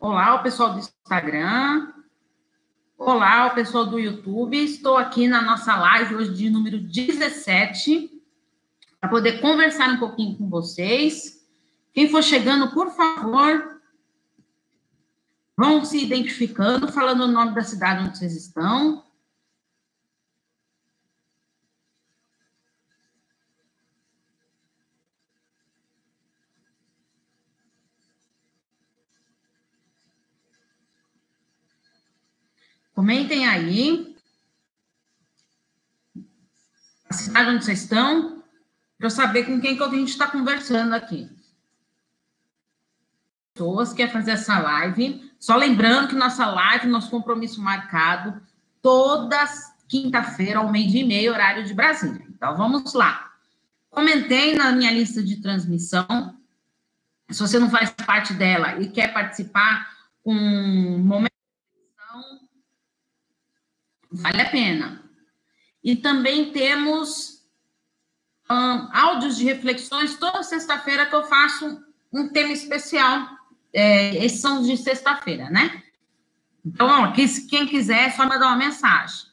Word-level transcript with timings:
Olá, 0.00 0.36
o 0.36 0.42
pessoal 0.44 0.74
do 0.74 0.78
Instagram. 0.78 1.92
Olá, 2.96 3.48
o 3.48 3.54
pessoal 3.56 3.84
do 3.84 3.98
YouTube. 3.98 4.56
Estou 4.56 4.96
aqui 4.96 5.26
na 5.26 5.42
nossa 5.42 5.76
live 5.76 6.14
hoje 6.14 6.34
de 6.34 6.48
número 6.48 6.78
17 6.78 8.08
para 9.00 9.10
poder 9.10 9.40
conversar 9.40 9.88
um 9.88 9.98
pouquinho 9.98 10.38
com 10.38 10.48
vocês. 10.48 11.44
Quem 11.92 12.08
for 12.08 12.22
chegando, 12.22 12.70
por 12.72 12.92
favor, 12.92 13.80
vão 15.56 15.84
se 15.84 16.04
identificando, 16.04 16.86
falando 16.92 17.22
o 17.22 17.32
nome 17.32 17.56
da 17.56 17.64
cidade 17.64 18.04
onde 18.04 18.18
vocês 18.18 18.36
estão. 18.36 19.02
Comentem 32.98 33.46
aí 33.46 34.16
a 37.08 37.12
cidade 37.12 37.50
onde 37.50 37.64
vocês 37.64 37.82
estão, 37.82 38.42
para 38.98 39.06
eu 39.06 39.10
saber 39.10 39.44
com 39.44 39.60
quem 39.60 39.76
que 39.76 39.82
a 39.84 39.88
gente 39.88 40.08
está 40.08 40.26
conversando 40.26 40.92
aqui. 40.94 41.30
Pessoas 43.54 43.92
quer 43.92 44.10
fazer 44.10 44.32
essa 44.32 44.58
live. 44.58 45.32
Só 45.38 45.54
lembrando 45.54 46.08
que 46.08 46.16
nossa 46.16 46.44
live, 46.46 46.88
nosso 46.88 47.08
compromisso 47.08 47.62
marcado, 47.62 48.42
todas 48.82 49.72
quinta-feira, 49.86 50.58
ao 50.58 50.68
meio-dia 50.68 51.02
e 51.02 51.06
meio, 51.06 51.32
horário 51.32 51.64
de 51.64 51.74
Brasília. 51.74 52.26
Então, 52.28 52.56
vamos 52.56 52.94
lá. 52.94 53.32
Comentei 53.90 54.56
na 54.56 54.72
minha 54.72 54.90
lista 54.90 55.22
de 55.22 55.36
transmissão. 55.36 56.36
Se 57.30 57.38
você 57.38 57.60
não 57.60 57.70
faz 57.70 57.90
parte 57.90 58.34
dela 58.34 58.80
e 58.80 58.88
quer 58.88 59.12
participar 59.12 59.88
com 60.24 60.34
um 60.34 60.98
momento 60.98 61.37
Vale 64.10 64.40
a 64.40 64.50
pena. 64.50 65.04
E 65.82 65.96
também 65.96 66.50
temos 66.50 67.42
um, 68.50 68.88
áudios 68.92 69.36
de 69.36 69.44
reflexões 69.44 70.16
toda 70.16 70.42
sexta-feira 70.42 71.06
que 71.06 71.14
eu 71.14 71.24
faço 71.24 71.80
um 72.12 72.28
tema 72.28 72.52
especial. 72.52 73.28
É, 73.72 74.24
esses 74.24 74.40
são 74.40 74.62
de 74.62 74.76
sexta-feira, 74.76 75.48
né? 75.50 75.82
Então, 76.64 76.86
ó, 76.86 77.12
quem 77.12 77.66
quiser, 77.66 78.08
é 78.08 78.10
só 78.10 78.26
mandar 78.26 78.48
uma 78.48 78.56
mensagem. 78.56 79.28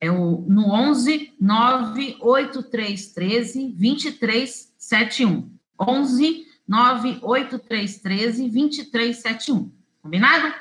É 0.00 0.10
o, 0.10 0.44
no 0.48 0.70
11 0.70 1.34
98313 1.40 3.68
2371. 3.68 5.50
11 5.80 6.46
98313 6.66 8.48
2371. 8.48 9.72
Combinado? 10.02 10.52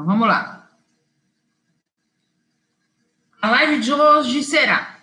Então 0.00 0.06
vamos 0.06 0.26
lá. 0.26 0.66
A 3.42 3.50
live 3.50 3.80
de 3.80 3.92
hoje 3.92 4.42
será 4.42 4.98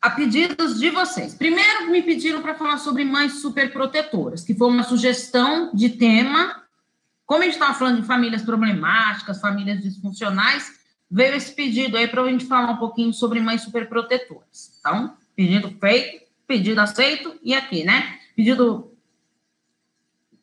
a 0.00 0.08
pedidos 0.08 0.80
de 0.80 0.88
vocês. 0.88 1.34
Primeiro, 1.34 1.90
me 1.90 2.00
pediram 2.00 2.40
para 2.40 2.54
falar 2.54 2.78
sobre 2.78 3.04
mães 3.04 3.42
superprotetoras, 3.42 4.42
que 4.42 4.54
foi 4.54 4.68
uma 4.68 4.84
sugestão 4.84 5.70
de 5.74 5.90
tema. 5.90 6.62
Como 7.26 7.42
a 7.42 7.44
gente 7.44 7.54
estava 7.54 7.74
falando 7.74 8.00
de 8.00 8.06
famílias 8.06 8.40
problemáticas, 8.40 9.38
famílias 9.38 9.82
disfuncionais, 9.82 10.80
veio 11.10 11.34
esse 11.34 11.54
pedido 11.54 11.98
aí 11.98 12.08
para 12.08 12.22
a 12.22 12.30
gente 12.30 12.46
falar 12.46 12.70
um 12.70 12.78
pouquinho 12.78 13.12
sobre 13.12 13.40
mães 13.40 13.60
superprotetoras. 13.60 14.78
Então, 14.80 15.14
pedido 15.36 15.76
feito, 15.78 16.24
pedido 16.46 16.80
aceito 16.80 17.38
e 17.42 17.54
aqui, 17.54 17.84
né? 17.84 18.18
Pedido. 18.34 18.94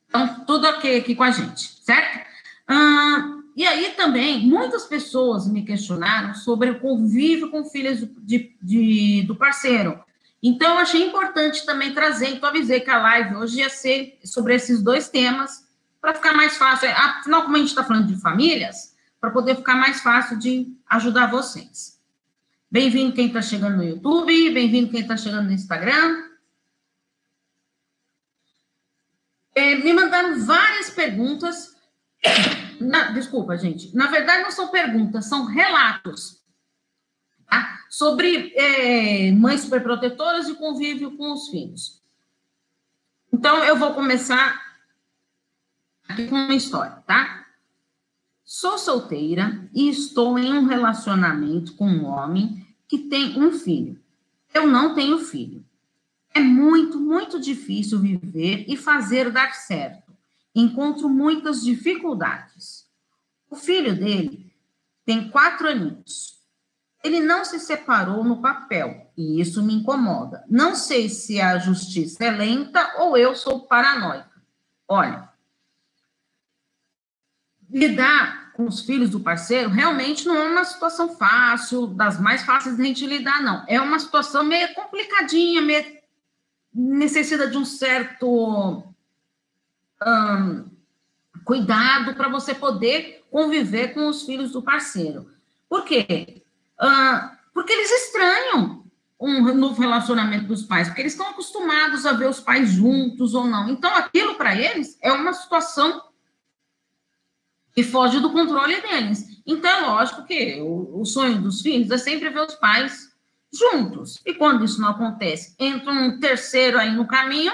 Então, 0.07 0.45
tudo 0.45 0.67
ok 0.67 0.95
aqui 0.95 1.15
com 1.15 1.23
a 1.23 1.31
gente, 1.31 1.83
certo? 1.83 2.23
Ah, 2.67 3.35
e 3.55 3.65
aí 3.65 3.93
também, 3.93 4.45
muitas 4.45 4.83
pessoas 4.83 5.47
me 5.47 5.63
questionaram 5.63 6.33
sobre 6.33 6.71
o 6.71 6.79
convívio 6.79 7.49
com 7.49 7.63
filhas 7.63 8.05
de, 8.17 8.53
de, 8.61 9.23
do 9.23 9.35
parceiro. 9.35 10.03
Então, 10.43 10.73
eu 10.73 10.79
achei 10.79 11.01
importante 11.01 11.65
também 11.65 11.93
trazer, 11.93 12.29
então 12.29 12.49
avisei 12.49 12.81
que 12.81 12.89
a 12.89 12.99
live 12.99 13.35
hoje 13.37 13.59
ia 13.59 13.69
ser 13.69 14.19
sobre 14.25 14.55
esses 14.55 14.83
dois 14.83 15.07
temas, 15.07 15.65
para 16.01 16.13
ficar 16.13 16.33
mais 16.33 16.57
fácil. 16.57 16.89
Afinal, 16.89 17.43
como 17.43 17.55
a 17.55 17.59
gente 17.59 17.69
está 17.69 17.83
falando 17.83 18.07
de 18.07 18.21
famílias, 18.21 18.93
para 19.19 19.31
poder 19.31 19.55
ficar 19.55 19.75
mais 19.75 20.01
fácil 20.01 20.37
de 20.37 20.75
ajudar 20.87 21.31
vocês. 21.31 21.99
Bem-vindo 22.69 23.13
quem 23.13 23.27
está 23.27 23.41
chegando 23.41 23.77
no 23.77 23.83
YouTube, 23.83 24.53
bem-vindo 24.53 24.91
quem 24.91 24.99
está 24.99 25.15
chegando 25.15 25.45
no 25.45 25.53
Instagram. 25.53 26.25
É, 29.55 29.75
me 29.75 29.93
mandaram 29.93 30.45
várias 30.45 30.89
perguntas 30.89 31.73
na, 32.79 33.11
desculpa, 33.11 33.57
gente. 33.57 33.95
Na 33.95 34.07
verdade, 34.07 34.43
não 34.43 34.51
são 34.51 34.69
perguntas, 34.69 35.25
são 35.25 35.45
relatos 35.45 36.43
tá? 37.49 37.79
sobre 37.89 38.53
é, 38.55 39.31
mães 39.31 39.61
superprotetoras 39.61 40.47
e 40.47 40.55
convívio 40.55 41.15
com 41.17 41.33
os 41.33 41.49
filhos. 41.49 42.01
Então, 43.31 43.63
eu 43.63 43.75
vou 43.77 43.93
começar 43.93 44.61
aqui 46.07 46.27
com 46.27 46.35
uma 46.35 46.55
história, 46.55 47.03
tá? 47.07 47.45
Sou 48.43 48.77
solteira 48.77 49.67
e 49.73 49.89
estou 49.89 50.37
em 50.37 50.53
um 50.53 50.65
relacionamento 50.65 51.73
com 51.75 51.87
um 51.87 52.05
homem 52.05 52.65
que 52.87 52.99
tem 52.99 53.37
um 53.41 53.51
filho. 53.51 53.99
Eu 54.53 54.67
não 54.67 54.93
tenho 54.93 55.17
filho. 55.19 55.65
É 56.33 56.39
muito, 56.39 56.99
muito 56.99 57.39
difícil 57.39 57.99
viver 57.99 58.65
e 58.67 58.77
fazer 58.77 59.31
dar 59.31 59.53
certo 59.53 60.04
encontro 60.55 61.09
muitas 61.09 61.61
dificuldades. 61.61 62.85
O 63.49 63.55
filho 63.55 63.95
dele 63.95 64.55
tem 65.05 65.29
quatro 65.29 65.67
aninhos. 65.67 66.35
Ele 67.03 67.19
não 67.19 67.45
se 67.45 67.59
separou 67.59 68.23
no 68.23 68.41
papel, 68.41 69.11
e 69.15 69.39
isso 69.39 69.61
me 69.61 69.75
incomoda. 69.75 70.43
Não 70.49 70.73
sei 70.73 71.07
se 71.07 71.39
a 71.39 71.59
justiça 71.59 72.23
é 72.23 72.31
lenta 72.31 72.95
ou 72.97 73.15
eu 73.15 73.35
sou 73.35 73.67
paranoica. 73.67 74.31
Olha, 74.87 75.29
lidar 77.69 78.53
com 78.53 78.65
os 78.65 78.81
filhos 78.81 79.09
do 79.09 79.19
parceiro 79.19 79.69
realmente 79.69 80.25
não 80.25 80.35
é 80.35 80.49
uma 80.49 80.63
situação 80.63 81.15
fácil, 81.15 81.87
das 81.87 82.19
mais 82.19 82.41
fáceis 82.43 82.75
de 82.75 82.81
a 82.81 82.85
gente 82.85 83.05
lidar, 83.05 83.43
não. 83.43 83.63
É 83.67 83.79
uma 83.79 83.99
situação 83.99 84.43
meio 84.43 84.73
complicadinha, 84.73 85.61
meio 85.61 85.99
necessita 86.73 87.47
de 87.47 87.57
um 87.57 87.65
certo 87.65 88.94
cuidado 91.43 92.15
para 92.15 92.29
você 92.29 92.53
poder 92.53 93.23
conviver 93.29 93.93
com 93.93 94.07
os 94.07 94.23
filhos 94.23 94.51
do 94.51 94.61
parceiro. 94.61 95.29
Por 95.69 95.83
quê? 95.83 96.41
porque 97.53 97.71
eles 97.71 97.89
estranham 97.89 98.83
um 99.19 99.53
novo 99.55 99.79
relacionamento 99.81 100.45
dos 100.45 100.63
pais, 100.63 100.87
porque 100.87 101.01
eles 101.01 101.13
estão 101.13 101.29
acostumados 101.29 102.05
a 102.05 102.11
ver 102.11 102.29
os 102.29 102.39
pais 102.39 102.71
juntos 102.71 103.33
ou 103.33 103.45
não. 103.45 103.69
Então, 103.69 103.95
aquilo 103.95 104.35
para 104.35 104.55
eles 104.55 104.97
é 105.01 105.11
uma 105.11 105.31
situação 105.31 106.03
que 107.73 107.83
foge 107.83 108.19
do 108.19 108.31
controle 108.31 108.81
deles. 108.81 109.41
Então, 109.45 109.69
é 109.69 109.81
lógico 109.81 110.25
que 110.25 110.59
o, 110.61 111.01
o 111.01 111.05
sonho 111.05 111.41
dos 111.41 111.61
filhos 111.61 111.91
é 111.91 111.97
sempre 111.97 112.29
ver 112.29 112.41
os 112.41 112.55
pais 112.55 113.15
juntos. 113.51 114.21
E 114.25 114.33
quando 114.33 114.65
isso 114.65 114.81
não 114.81 114.89
acontece, 114.89 115.55
entra 115.57 115.91
um 115.91 116.19
terceiro 116.19 116.77
aí 116.77 116.93
no 116.93 117.07
caminho, 117.07 117.53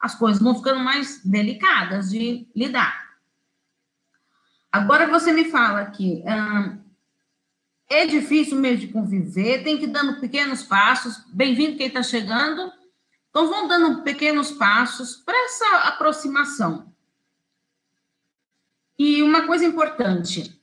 as 0.00 0.14
coisas 0.14 0.42
vão 0.42 0.54
ficando 0.54 0.80
mais 0.80 1.22
delicadas 1.24 2.10
de 2.10 2.48
lidar. 2.56 3.10
Agora 4.72 5.06
você 5.06 5.32
me 5.32 5.50
fala 5.50 5.86
que 5.86 6.22
hum, 6.26 6.78
é 7.90 8.06
difícil 8.06 8.56
mesmo 8.56 8.86
de 8.86 8.92
conviver, 8.92 9.64
tem 9.64 9.76
que 9.76 9.84
ir 9.84 9.88
dando 9.88 10.20
pequenos 10.20 10.62
passos. 10.62 11.24
Bem-vindo 11.32 11.76
quem 11.76 11.88
está 11.88 12.02
chegando. 12.02 12.72
Então, 13.28 13.48
vão 13.48 13.68
dando 13.68 14.02
pequenos 14.02 14.52
passos 14.52 15.16
para 15.16 15.36
essa 15.44 15.88
aproximação. 15.88 16.92
E 18.98 19.22
uma 19.22 19.46
coisa 19.46 19.64
importante, 19.64 20.60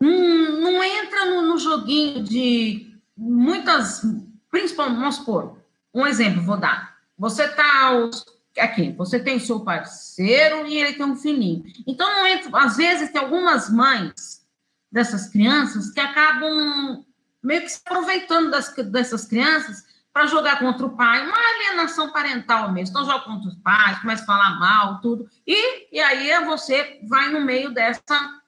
não, 0.00 0.60
não 0.60 0.82
entra 0.82 1.26
no, 1.26 1.42
no, 1.42 1.58
joguinho 1.58 2.22
de 2.24 2.98
muitas, 3.16 4.02
principalmente, 4.50 4.98
vamos 4.98 5.14
supor, 5.16 5.58
um 5.94 6.06
exemplo, 6.06 6.42
vou 6.42 6.56
dar. 6.56 6.93
Você 7.16 7.48
tá 7.48 8.10
aqui, 8.58 8.92
você 8.92 9.18
tem 9.18 9.38
seu 9.38 9.60
parceiro 9.60 10.66
e 10.66 10.76
ele 10.76 10.94
tem 10.94 11.06
um 11.06 11.16
filhinho. 11.16 11.64
Então, 11.86 12.08
às 12.54 12.76
vezes, 12.76 13.10
tem 13.10 13.20
algumas 13.20 13.70
mães 13.70 14.44
dessas 14.90 15.28
crianças 15.28 15.90
que 15.90 16.00
acabam 16.00 17.04
meio 17.42 17.62
que 17.62 17.68
se 17.68 17.80
aproveitando 17.84 18.50
das, 18.50 18.74
dessas 18.74 19.26
crianças 19.26 19.84
para 20.12 20.26
jogar 20.26 20.60
contra 20.60 20.86
o 20.86 20.96
pai, 20.96 21.26
uma 21.26 21.36
alienação 21.36 22.12
parental 22.12 22.72
mesmo. 22.72 22.92
Então, 22.92 23.04
joga 23.04 23.24
contra 23.24 23.48
os 23.48 23.56
pais, 23.56 23.98
começa 24.00 24.22
a 24.22 24.26
falar 24.26 24.58
mal, 24.58 25.00
tudo. 25.00 25.28
E, 25.46 25.96
e 25.96 26.00
aí 26.00 26.44
você 26.44 27.00
vai 27.08 27.30
no 27.30 27.40
meio 27.40 27.72
dessa, 27.72 28.40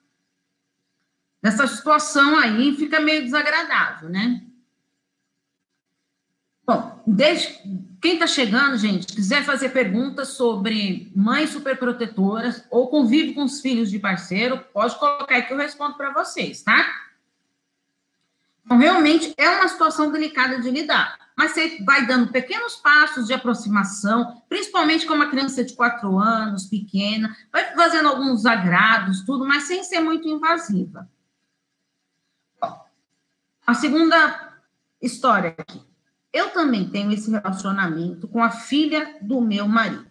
dessa 1.41 1.67
situação 1.67 2.37
aí 2.37 2.69
e 2.69 2.77
fica 2.77 2.99
meio 3.01 3.23
desagradável, 3.23 4.09
né? 4.09 4.41
Bom, 6.65 7.01
desde 7.05 7.61
quem 8.01 8.13
está 8.13 8.27
chegando, 8.27 8.77
gente, 8.77 9.07
quiser 9.07 9.43
fazer 9.43 9.69
perguntas 9.69 10.29
sobre 10.29 11.11
mães 11.15 11.49
superprotetoras 11.49 12.63
ou 12.69 12.89
convive 12.89 13.33
com 13.33 13.43
os 13.43 13.59
filhos 13.59 13.89
de 13.89 13.97
parceiro, 13.97 14.59
pode 14.73 14.97
colocar 14.99 15.41
que 15.41 15.53
eu 15.53 15.57
respondo 15.57 15.97
para 15.97 16.13
vocês, 16.13 16.61
tá? 16.61 16.85
Então, 18.63 18.77
realmente 18.77 19.33
é 19.37 19.49
uma 19.49 19.67
situação 19.67 20.11
delicada 20.11 20.59
de 20.59 20.69
lidar. 20.69 21.17
Mas 21.35 21.51
você 21.51 21.83
vai 21.83 22.05
dando 22.05 22.31
pequenos 22.31 22.75
passos 22.75 23.27
de 23.27 23.33
aproximação, 23.33 24.43
principalmente 24.49 25.05
com 25.05 25.13
uma 25.13 25.29
criança 25.29 25.63
de 25.63 25.73
quatro 25.73 26.19
anos, 26.19 26.65
pequena, 26.65 27.35
vai 27.51 27.73
fazendo 27.75 28.09
alguns 28.09 28.45
agrados, 28.45 29.23
tudo, 29.23 29.47
mas 29.47 29.63
sem 29.63 29.83
ser 29.83 30.01
muito 30.01 30.27
invasiva. 30.27 31.09
Bom, 32.59 32.85
a 33.65 33.73
segunda 33.73 34.59
história 35.01 35.55
aqui. 35.57 35.86
Eu 36.37 36.51
também 36.51 36.87
tenho 36.87 37.11
esse 37.11 37.31
relacionamento 37.31 38.27
com 38.27 38.43
a 38.43 38.51
filha 38.51 39.17
do 39.23 39.41
meu 39.41 39.67
marido. 39.67 40.05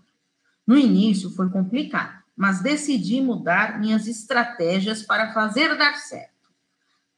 No 0.66 0.76
início 0.76 1.30
foi 1.30 1.48
complicado, 1.48 2.20
mas 2.36 2.60
decidi 2.60 3.20
mudar 3.20 3.78
minhas 3.78 4.08
estratégias 4.08 5.04
para 5.04 5.32
fazer 5.32 5.78
dar 5.78 5.94
certo. 5.94 6.50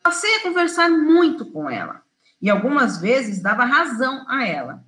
Passei 0.02 0.36
a 0.36 0.42
conversar 0.42 0.90
muito 0.90 1.46
com 1.46 1.70
ela 1.70 2.02
e 2.38 2.50
algumas 2.50 3.00
vezes 3.00 3.40
dava 3.40 3.64
razão 3.64 4.26
a 4.28 4.46
ela. 4.46 4.84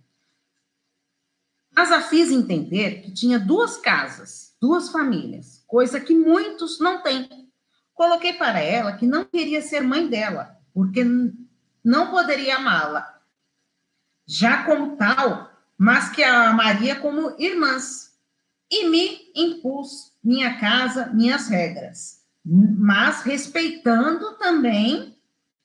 Mas 1.74 1.90
a 1.90 2.02
fiz 2.02 2.30
entender 2.30 3.00
que 3.00 3.14
tinha 3.14 3.38
duas 3.38 3.78
casas, 3.78 4.54
duas 4.60 4.90
famílias, 4.90 5.64
coisa 5.66 5.98
que 5.98 6.14
muitos 6.14 6.78
não 6.78 7.02
têm. 7.02 7.50
Coloquei 7.94 8.34
para 8.34 8.60
ela 8.60 8.92
que 8.98 9.06
não 9.06 9.24
queria 9.24 9.62
ser 9.62 9.80
mãe 9.80 10.06
dela, 10.06 10.58
porque 10.74 11.02
não 11.82 12.10
poderia 12.10 12.56
amá-la, 12.56 13.19
já 14.30 14.64
como 14.64 14.96
tal, 14.96 15.50
mas 15.76 16.10
que 16.10 16.22
a 16.22 16.50
amaria 16.50 16.96
como 16.96 17.34
irmãs. 17.38 18.10
E 18.70 18.88
me 18.88 19.32
impus 19.34 20.12
minha 20.22 20.58
casa, 20.58 21.06
minhas 21.12 21.48
regras 21.48 22.20
mas 22.44 23.22
respeitando 23.22 24.32
também 24.34 25.16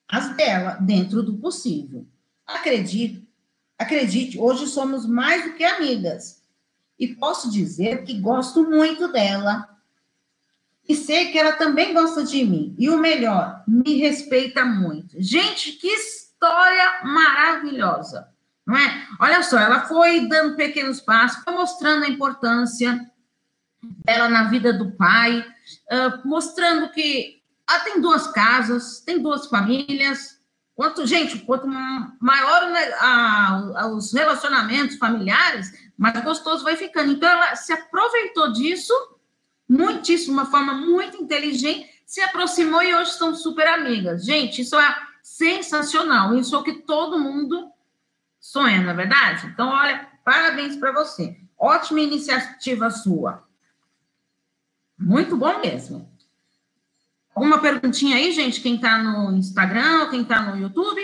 as 0.07 0.35
dela, 0.35 0.73
dentro 0.75 1.23
do 1.23 1.37
possível. 1.37 2.05
Acredite, 2.45 3.27
acredite, 3.77 4.37
hoje 4.37 4.67
somos 4.67 5.05
mais 5.05 5.43
do 5.43 5.53
que 5.53 5.63
amigas. 5.63 6.43
E 6.99 7.07
posso 7.07 7.51
dizer 7.51 8.03
que 8.03 8.19
gosto 8.19 8.63
muito 8.63 9.07
dela. 9.07 9.67
E 10.87 10.95
sei 10.95 11.31
que 11.31 11.39
ela 11.39 11.53
também 11.53 11.93
gosta 11.93 12.23
de 12.23 12.45
mim. 12.45 12.75
E 12.77 12.89
o 12.89 12.99
melhor, 12.99 13.63
me 13.67 13.97
respeita 13.97 14.63
muito. 14.63 15.19
Gente, 15.19 15.73
que 15.73 15.87
história 15.87 17.01
maravilhosa, 17.03 18.29
não 18.65 18.75
é? 18.77 19.07
Olha 19.19 19.43
só, 19.43 19.59
ela 19.59 19.81
foi 19.81 20.27
dando 20.27 20.55
pequenos 20.55 20.99
passos, 20.99 21.43
foi 21.43 21.53
mostrando 21.53 22.05
a 22.05 22.09
importância 22.09 22.99
dela 24.03 24.27
na 24.27 24.45
vida 24.45 24.73
do 24.73 24.91
pai, 24.91 25.39
uh, 25.39 26.27
mostrando 26.27 26.89
que 26.89 27.41
ah, 27.67 27.79
tem 27.79 28.01
duas 28.01 28.27
casas, 28.27 29.01
tem 29.01 29.21
duas 29.21 29.47
famílias. 29.47 30.39
Quanto, 30.75 31.05
gente, 31.05 31.39
quanto 31.39 31.67
maior 31.67 32.69
né, 32.69 32.93
a, 32.99 33.71
a, 33.77 33.87
os 33.87 34.13
relacionamentos 34.13 34.97
familiares, 34.97 35.71
mais 35.97 36.21
gostoso 36.21 36.63
vai 36.63 36.75
ficando. 36.75 37.13
Então, 37.13 37.29
ela 37.29 37.55
se 37.55 37.71
aproveitou 37.71 38.51
disso 38.51 38.93
muitíssimo, 39.67 40.33
uma 40.33 40.45
forma 40.45 40.73
muito 40.73 41.17
inteligente, 41.17 41.89
se 42.05 42.21
aproximou 42.21 42.83
e 42.83 42.93
hoje 42.93 43.13
são 43.13 43.33
super 43.33 43.67
amigas. 43.67 44.25
Gente, 44.25 44.61
isso 44.61 44.77
é 44.77 44.95
sensacional. 45.23 46.35
Isso 46.35 46.55
é 46.55 46.59
o 46.59 46.63
que 46.63 46.73
todo 46.73 47.19
mundo 47.19 47.71
sonha, 48.55 48.81
na 48.81 48.91
é 48.91 48.95
verdade? 48.95 49.47
Então, 49.47 49.67
olha, 49.67 50.07
parabéns 50.23 50.77
para 50.77 50.93
você. 50.93 51.37
Ótima 51.57 51.99
iniciativa 51.99 52.89
sua. 52.89 53.45
Muito 54.97 55.35
bom 55.35 55.59
mesmo. 55.59 56.09
Alguma 57.35 57.59
perguntinha 57.59 58.15
aí, 58.15 58.31
gente? 58.31 58.61
Quem 58.61 58.75
está 58.75 58.97
no 58.97 59.35
Instagram 59.35 60.09
quem 60.09 60.21
está 60.21 60.41
no 60.41 60.57
YouTube? 60.57 61.01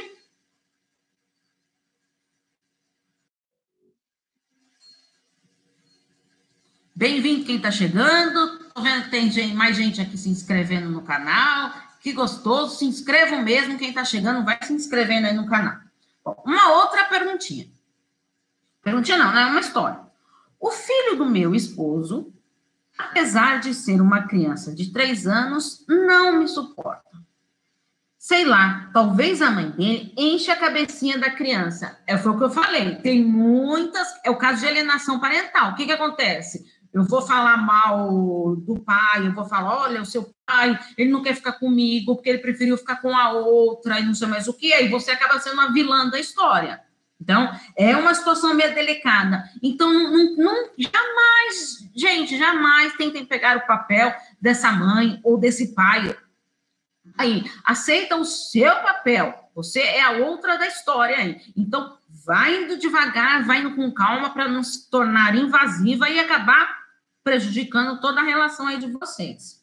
Bem-vindo 6.95 7.43
quem 7.43 7.57
está 7.57 7.69
chegando. 7.69 8.61
Estou 8.61 8.81
vendo 8.81 9.03
que 9.03 9.09
tem 9.09 9.53
mais 9.53 9.75
gente 9.75 9.99
aqui 9.99 10.17
se 10.17 10.29
inscrevendo 10.29 10.89
no 10.89 11.01
canal. 11.01 11.73
Que 11.99 12.13
gostoso. 12.13 12.77
Se 12.77 12.85
inscrevam 12.85 13.43
mesmo. 13.43 13.77
Quem 13.77 13.89
está 13.89 14.05
chegando, 14.05 14.45
vai 14.45 14.57
se 14.63 14.71
inscrevendo 14.71 15.27
aí 15.27 15.33
no 15.33 15.47
canal. 15.47 15.90
Bom, 16.23 16.41
uma 16.45 16.73
outra 16.83 17.05
perguntinha. 17.05 17.67
Perguntinha 18.83 19.17
não, 19.17 19.33
né? 19.33 19.45
Uma 19.45 19.59
história. 19.59 19.99
O 20.59 20.71
filho 20.71 21.17
do 21.17 21.25
meu 21.25 21.55
esposo 21.55 22.33
apesar 23.01 23.59
de 23.59 23.73
ser 23.73 24.01
uma 24.01 24.27
criança 24.27 24.73
de 24.73 24.91
três 24.91 25.25
anos, 25.25 25.85
não 25.87 26.39
me 26.39 26.47
suporta. 26.47 27.09
Sei 28.17 28.45
lá, 28.45 28.89
talvez 28.93 29.41
a 29.41 29.49
mãe 29.49 29.71
dele 29.71 30.13
enche 30.15 30.51
a 30.51 30.55
cabecinha 30.55 31.17
da 31.17 31.31
criança. 31.31 31.99
É 32.05 32.17
foi 32.17 32.31
o 32.31 32.37
que 32.37 32.43
eu 32.43 32.51
falei. 32.51 32.95
Tem 32.97 33.23
muitas. 33.25 34.07
É 34.23 34.29
o 34.29 34.37
caso 34.37 34.59
de 34.59 34.67
alienação 34.67 35.19
parental. 35.19 35.71
O 35.71 35.75
que, 35.75 35.85
que 35.85 35.91
acontece? 35.91 36.71
Eu 36.93 37.05
vou 37.05 37.21
falar 37.21 37.57
mal 37.57 38.55
do 38.57 38.79
pai, 38.79 39.25
eu 39.25 39.33
vou 39.33 39.45
falar: 39.45 39.83
olha, 39.83 40.01
o 40.01 40.05
seu 40.05 40.33
pai, 40.45 40.77
ele 40.97 41.09
não 41.09 41.21
quer 41.21 41.35
ficar 41.35 41.53
comigo 41.53 42.15
porque 42.15 42.29
ele 42.29 42.39
preferiu 42.39 42.77
ficar 42.77 42.97
com 42.97 43.15
a 43.15 43.31
outra 43.31 43.99
e 43.99 44.05
não 44.05 44.13
sei 44.13 44.27
mais 44.27 44.47
o 44.47 44.53
que. 44.53 44.73
Aí 44.73 44.89
você 44.89 45.11
acaba 45.11 45.39
sendo 45.39 45.53
uma 45.53 45.71
vilã 45.71 46.09
da 46.09 46.19
história. 46.19 46.81
Então, 47.19 47.51
é 47.77 47.95
uma 47.95 48.15
situação 48.15 48.53
meio 48.55 48.73
delicada. 48.73 49.43
Então, 49.61 49.93
não, 49.93 50.35
não, 50.35 50.69
jamais, 50.75 51.87
gente, 51.95 52.35
jamais 52.35 52.93
tentem 52.97 53.23
pegar 53.23 53.57
o 53.57 53.67
papel 53.67 54.13
dessa 54.41 54.71
mãe 54.71 55.19
ou 55.23 55.37
desse 55.37 55.75
pai. 55.75 56.17
Aí, 57.17 57.43
aceita 57.63 58.15
o 58.15 58.25
seu 58.25 58.71
papel. 58.77 59.35
Você 59.53 59.81
é 59.81 60.01
a 60.01 60.11
outra 60.13 60.57
da 60.57 60.65
história 60.65 61.15
aí. 61.15 61.39
Então, 61.55 61.95
vai 62.25 62.63
indo 62.63 62.79
devagar, 62.79 63.45
vai 63.45 63.59
indo 63.59 63.75
com 63.75 63.91
calma 63.91 64.31
para 64.31 64.47
não 64.47 64.63
se 64.63 64.89
tornar 64.89 65.35
invasiva 65.35 66.09
e 66.09 66.19
acabar 66.19 66.80
prejudicando 67.23 67.99
toda 67.99 68.21
a 68.21 68.23
relação 68.23 68.67
aí 68.67 68.77
de 68.77 68.91
vocês. 68.91 69.61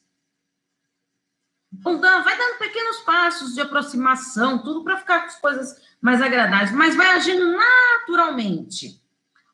Então, 1.72 2.00
vai 2.00 2.36
dando 2.36 2.58
pequenos 2.58 2.98
passos 2.98 3.54
de 3.54 3.60
aproximação, 3.60 4.62
tudo 4.62 4.82
para 4.82 4.96
ficar 4.96 5.20
com 5.20 5.26
as 5.26 5.40
coisas 5.40 5.80
mais 6.00 6.22
agradáveis, 6.22 6.72
mas 6.72 6.96
vai 6.96 7.10
agindo 7.10 7.56
naturalmente. 7.56 9.00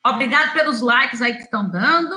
Obrigado 0.04 0.52
pelos 0.52 0.80
likes 0.80 1.20
aí 1.20 1.34
que 1.34 1.42
estão 1.42 1.68
dando. 1.68 2.14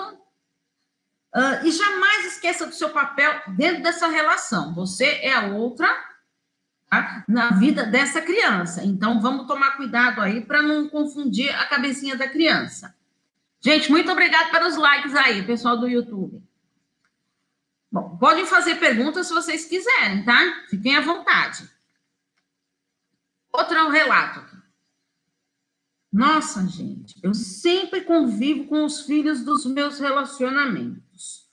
Uh, 1.35 1.65
e 1.65 1.71
jamais 1.71 2.25
esqueça 2.25 2.65
do 2.65 2.73
seu 2.73 2.89
papel 2.89 3.41
dentro 3.49 3.83
dessa 3.83 4.07
relação. 4.07 4.73
Você 4.73 5.05
é 5.05 5.33
a 5.33 5.47
outra 5.47 5.87
tá? 6.89 7.23
na 7.27 7.51
vida 7.51 7.85
dessa 7.85 8.21
criança. 8.21 8.83
Então, 8.83 9.21
vamos 9.21 9.47
tomar 9.47 9.77
cuidado 9.77 10.21
aí 10.21 10.41
para 10.41 10.61
não 10.61 10.87
confundir 10.89 11.49
a 11.55 11.65
cabecinha 11.65 12.15
da 12.15 12.27
criança. 12.27 12.95
Gente, 13.59 13.89
muito 13.89 14.11
obrigado 14.11 14.51
pelos 14.51 14.75
likes 14.75 15.15
aí, 15.15 15.45
pessoal 15.45 15.77
do 15.77 15.87
YouTube. 15.87 16.41
Bom, 17.91 18.17
podem 18.17 18.45
fazer 18.45 18.75
perguntas 18.75 19.27
se 19.27 19.33
vocês 19.33 19.65
quiserem, 19.65 20.23
tá? 20.23 20.65
Fiquem 20.69 20.95
à 20.95 21.01
vontade. 21.01 21.69
Outro 23.51 23.89
relato. 23.89 24.57
Nossa, 26.11 26.65
gente, 26.67 27.15
eu 27.23 27.33
sempre 27.33 28.01
convivo 28.01 28.65
com 28.65 28.85
os 28.85 29.01
filhos 29.01 29.43
dos 29.43 29.65
meus 29.65 29.99
relacionamentos. 29.99 31.47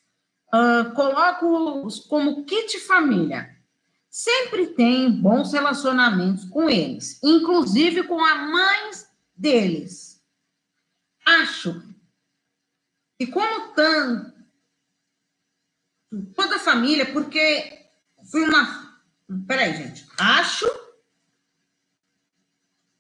Uh, 0.53 0.95
Coloco-os 0.95 2.01
como 2.01 2.45
kit 2.45 2.79
família. 2.81 3.55
Sempre 4.09 4.69
tenho 4.69 5.11
bons 5.11 5.53
relacionamentos 5.53 6.45
com 6.45 6.71
eles, 6.71 7.21
inclusive 7.23 8.05
com 8.05 8.25
a 8.25 8.37
mãe 8.37 8.91
deles. 9.35 10.23
Acho 11.27 11.83
que 13.19 13.27
como 13.27 13.73
tanto 13.75 14.35
toda 16.35 16.57
a 16.57 16.61
família, 16.61 17.07
porque 17.13 17.89
fui 18.31 18.43
uma. 18.43 19.03
Peraí, 19.47 19.75
gente. 19.75 20.07
Acho 20.19 20.67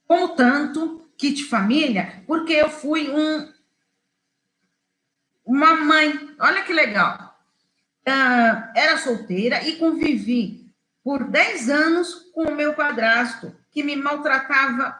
como 0.06 0.34
tanto 0.34 1.10
kit 1.16 1.44
família, 1.44 2.22
porque 2.26 2.52
eu 2.52 2.68
fui 2.68 3.10
um 3.10 3.52
uma 5.44 5.74
mãe. 5.76 6.34
Olha 6.38 6.62
que 6.64 6.72
legal. 6.72 7.38
Uh, 8.06 8.72
era 8.74 8.98
solteira 8.98 9.66
e 9.66 9.76
convivi 9.76 10.72
por 11.02 11.24
10 11.24 11.68
anos 11.68 12.14
com 12.34 12.44
o 12.44 12.54
meu 12.54 12.74
padrasto, 12.74 13.54
que 13.70 13.82
me 13.82 13.96
maltratava, 13.96 14.98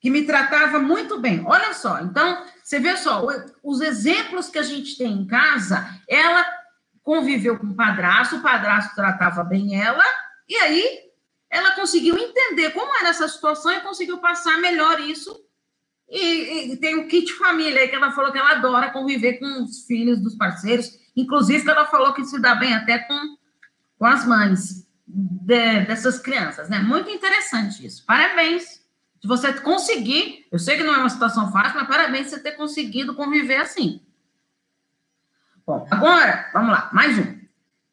que 0.00 0.10
me 0.10 0.24
tratava 0.24 0.78
muito 0.78 1.18
bem. 1.18 1.44
Olha 1.46 1.72
só, 1.74 2.00
então, 2.00 2.44
você 2.62 2.78
vê 2.78 2.96
só, 2.96 3.26
os 3.62 3.80
exemplos 3.80 4.48
que 4.48 4.58
a 4.58 4.62
gente 4.62 4.96
tem 4.96 5.12
em 5.12 5.26
casa, 5.26 5.88
ela 6.08 6.44
conviveu 7.02 7.58
com 7.58 7.68
o 7.68 7.74
padrasto, 7.74 8.36
o 8.36 8.42
padrasto 8.42 8.94
tratava 8.94 9.44
bem 9.44 9.80
ela, 9.80 10.04
e 10.48 10.56
aí 10.56 11.06
ela 11.48 11.72
conseguiu 11.72 12.18
entender 12.18 12.70
como 12.70 12.94
era 12.98 13.08
essa 13.08 13.28
situação 13.28 13.72
e 13.72 13.80
conseguiu 13.80 14.18
passar 14.18 14.58
melhor 14.58 15.00
isso 15.00 15.44
E, 16.08 16.72
e, 16.72 16.76
tem 16.76 16.96
o 16.96 17.08
kit 17.08 17.32
família 17.32 17.80
aí 17.80 17.88
que 17.88 17.96
ela 17.96 18.12
falou 18.12 18.30
que 18.30 18.38
ela 18.38 18.52
adora 18.52 18.92
conviver 18.92 19.40
com 19.40 19.64
os 19.64 19.84
filhos 19.86 20.20
dos 20.20 20.36
parceiros, 20.36 20.98
inclusive 21.16 21.68
ela 21.68 21.86
falou 21.86 22.14
que 22.14 22.24
se 22.24 22.40
dá 22.40 22.54
bem 22.54 22.74
até 22.74 22.98
com, 22.98 23.36
com 23.98 24.06
as 24.06 24.24
mães 24.24 24.86
de, 25.04 25.80
dessas 25.80 26.20
crianças, 26.20 26.68
né? 26.68 26.78
Muito 26.78 27.10
interessante 27.10 27.84
isso. 27.84 28.04
Parabéns. 28.06 28.85
Se 29.26 29.28
você 29.28 29.52
conseguir, 29.60 30.46
eu 30.52 30.58
sei 30.60 30.76
que 30.76 30.84
não 30.84 30.94
é 30.94 30.98
uma 30.98 31.08
situação 31.08 31.50
fácil, 31.50 31.80
mas 31.80 31.88
parabéns 31.88 32.28
você 32.28 32.38
ter 32.38 32.52
conseguido 32.52 33.12
conviver 33.12 33.56
assim. 33.56 34.00
Bom, 35.66 35.84
agora, 35.90 36.48
vamos 36.52 36.70
lá, 36.70 36.88
mais 36.92 37.18
um. 37.18 37.40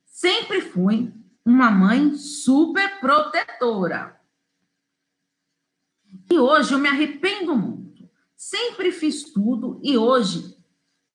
Sempre 0.06 0.62
fui 0.62 1.12
uma 1.44 1.72
mãe 1.72 2.14
super 2.14 3.00
protetora. 3.00 4.16
E 6.32 6.38
hoje 6.38 6.72
eu 6.72 6.78
me 6.78 6.88
arrependo 6.88 7.56
muito. 7.56 8.08
Sempre 8.36 8.92
fiz 8.92 9.24
tudo 9.24 9.80
e 9.82 9.98
hoje 9.98 10.56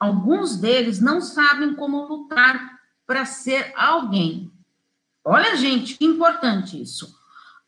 alguns 0.00 0.56
deles 0.56 1.00
não 1.00 1.20
sabem 1.20 1.76
como 1.76 2.08
lutar 2.08 2.80
para 3.06 3.25
ser 3.25 3.72
alguém. 3.76 4.50
Olha, 5.25 5.54
gente, 5.54 5.96
que 5.96 6.04
importante 6.04 6.82
isso. 6.82 7.16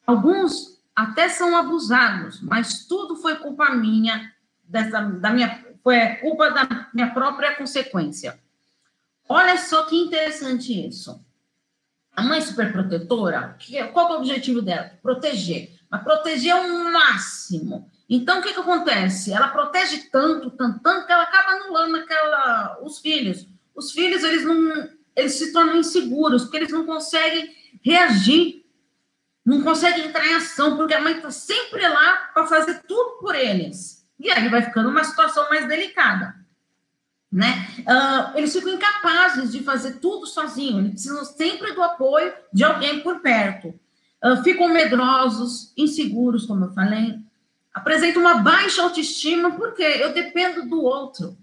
Alguns 0.04 0.79
até 1.00 1.28
são 1.28 1.56
abusados, 1.56 2.40
mas 2.42 2.84
tudo 2.84 3.16
foi 3.16 3.36
culpa 3.36 3.70
minha, 3.70 4.32
dessa, 4.62 5.00
da 5.00 5.30
minha, 5.30 5.64
foi 5.82 5.98
culpa 6.16 6.50
da 6.50 6.88
minha 6.92 7.10
própria 7.10 7.54
consequência. 7.56 8.38
Olha 9.28 9.56
só 9.56 9.84
que 9.84 9.96
interessante 9.96 10.86
isso. 10.86 11.24
A 12.14 12.22
mãe 12.22 12.40
superprotetora, 12.40 13.56
qual 13.92 14.10
é 14.10 14.12
o 14.12 14.18
objetivo 14.18 14.60
dela? 14.60 14.90
Proteger. 15.00 15.70
Mas 15.88 16.02
proteger 16.02 16.52
ao 16.52 16.68
máximo. 16.92 17.88
Então, 18.08 18.40
o 18.40 18.42
que, 18.42 18.52
que 18.52 18.60
acontece? 18.60 19.32
Ela 19.32 19.48
protege 19.48 20.08
tanto, 20.10 20.50
tanto, 20.50 20.80
tanto, 20.80 21.06
que 21.06 21.12
ela 21.12 21.22
acaba 21.22 21.52
anulando 21.52 21.96
aquela, 21.96 22.78
os 22.82 22.98
filhos. 22.98 23.46
Os 23.74 23.92
filhos, 23.92 24.22
eles 24.22 24.44
não, 24.44 24.88
eles 25.16 25.34
se 25.34 25.52
tornam 25.52 25.76
inseguros, 25.76 26.42
porque 26.42 26.58
eles 26.58 26.72
não 26.72 26.84
conseguem 26.84 27.54
reagir, 27.82 28.59
não 29.50 29.62
conseguem 29.62 30.06
entrar 30.06 30.26
em 30.26 30.34
ação, 30.34 30.76
porque 30.76 30.94
a 30.94 31.00
mãe 31.00 31.16
está 31.16 31.30
sempre 31.30 31.86
lá 31.88 32.30
para 32.32 32.46
fazer 32.46 32.82
tudo 32.86 33.18
por 33.18 33.34
eles. 33.34 34.06
E 34.18 34.30
aí 34.30 34.48
vai 34.48 34.62
ficando 34.62 34.88
uma 34.88 35.04
situação 35.04 35.48
mais 35.48 35.66
delicada 35.66 36.40
né? 37.32 37.68
Uh, 37.80 38.38
eles 38.38 38.52
ficam 38.52 38.72
incapazes 38.72 39.52
de 39.52 39.62
fazer 39.62 40.00
tudo 40.00 40.26
sozinhos, 40.26 40.78
eles 40.78 40.90
precisam 40.92 41.24
sempre 41.24 41.72
do 41.72 41.82
apoio 41.82 42.32
de 42.52 42.64
alguém 42.64 43.00
por 43.00 43.20
perto. 43.20 43.68
Uh, 44.22 44.42
ficam 44.42 44.68
medrosos, 44.68 45.72
inseguros, 45.76 46.44
como 46.44 46.64
eu 46.64 46.72
falei, 46.72 47.18
apresentam 47.72 48.22
uma 48.22 48.34
baixa 48.34 48.82
autoestima, 48.82 49.52
porque 49.52 49.82
eu 49.82 50.12
dependo 50.12 50.68
do 50.68 50.82
outro. 50.82 51.38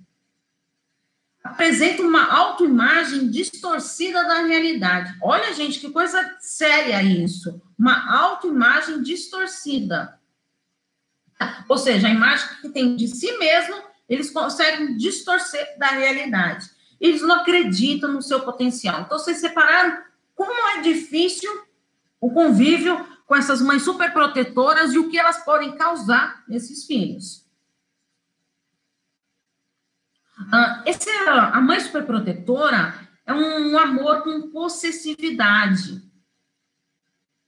Apresenta 1.51 2.01
uma 2.01 2.25
autoimagem 2.29 3.29
distorcida 3.29 4.23
da 4.23 4.43
realidade. 4.43 5.15
Olha, 5.21 5.53
gente, 5.53 5.79
que 5.79 5.89
coisa 5.89 6.35
séria 6.39 7.01
isso. 7.01 7.61
Uma 7.77 8.19
autoimagem 8.21 9.01
distorcida. 9.01 10.19
Ou 11.69 11.77
seja, 11.77 12.07
a 12.07 12.11
imagem 12.11 12.47
que 12.61 12.69
tem 12.69 12.95
de 12.95 13.07
si 13.07 13.37
mesmo 13.37 13.75
eles 14.09 14.29
conseguem 14.29 14.95
distorcer 14.97 15.77
da 15.77 15.87
realidade. 15.87 16.69
Eles 16.99 17.21
não 17.21 17.35
acreditam 17.35 18.11
no 18.11 18.21
seu 18.21 18.41
potencial. 18.41 19.01
Então, 19.01 19.19
vocês 19.19 19.37
separaram 19.37 20.01
como 20.35 20.51
é 20.77 20.81
difícil 20.81 21.49
o 22.19 22.31
convívio 22.31 23.05
com 23.25 23.35
essas 23.35 23.61
mães 23.61 23.83
superprotetoras 23.83 24.93
e 24.93 24.97
o 24.97 25.09
que 25.09 25.19
elas 25.19 25.43
podem 25.43 25.75
causar 25.75 26.43
nesses 26.47 26.85
filhos. 26.85 27.46
Uh, 30.39 30.83
esse, 30.85 31.09
a 31.09 31.59
mãe 31.59 31.79
superprotetora 31.79 32.93
é 33.25 33.33
um 33.33 33.77
amor 33.77 34.23
com 34.23 34.49
possessividade. 34.49 36.01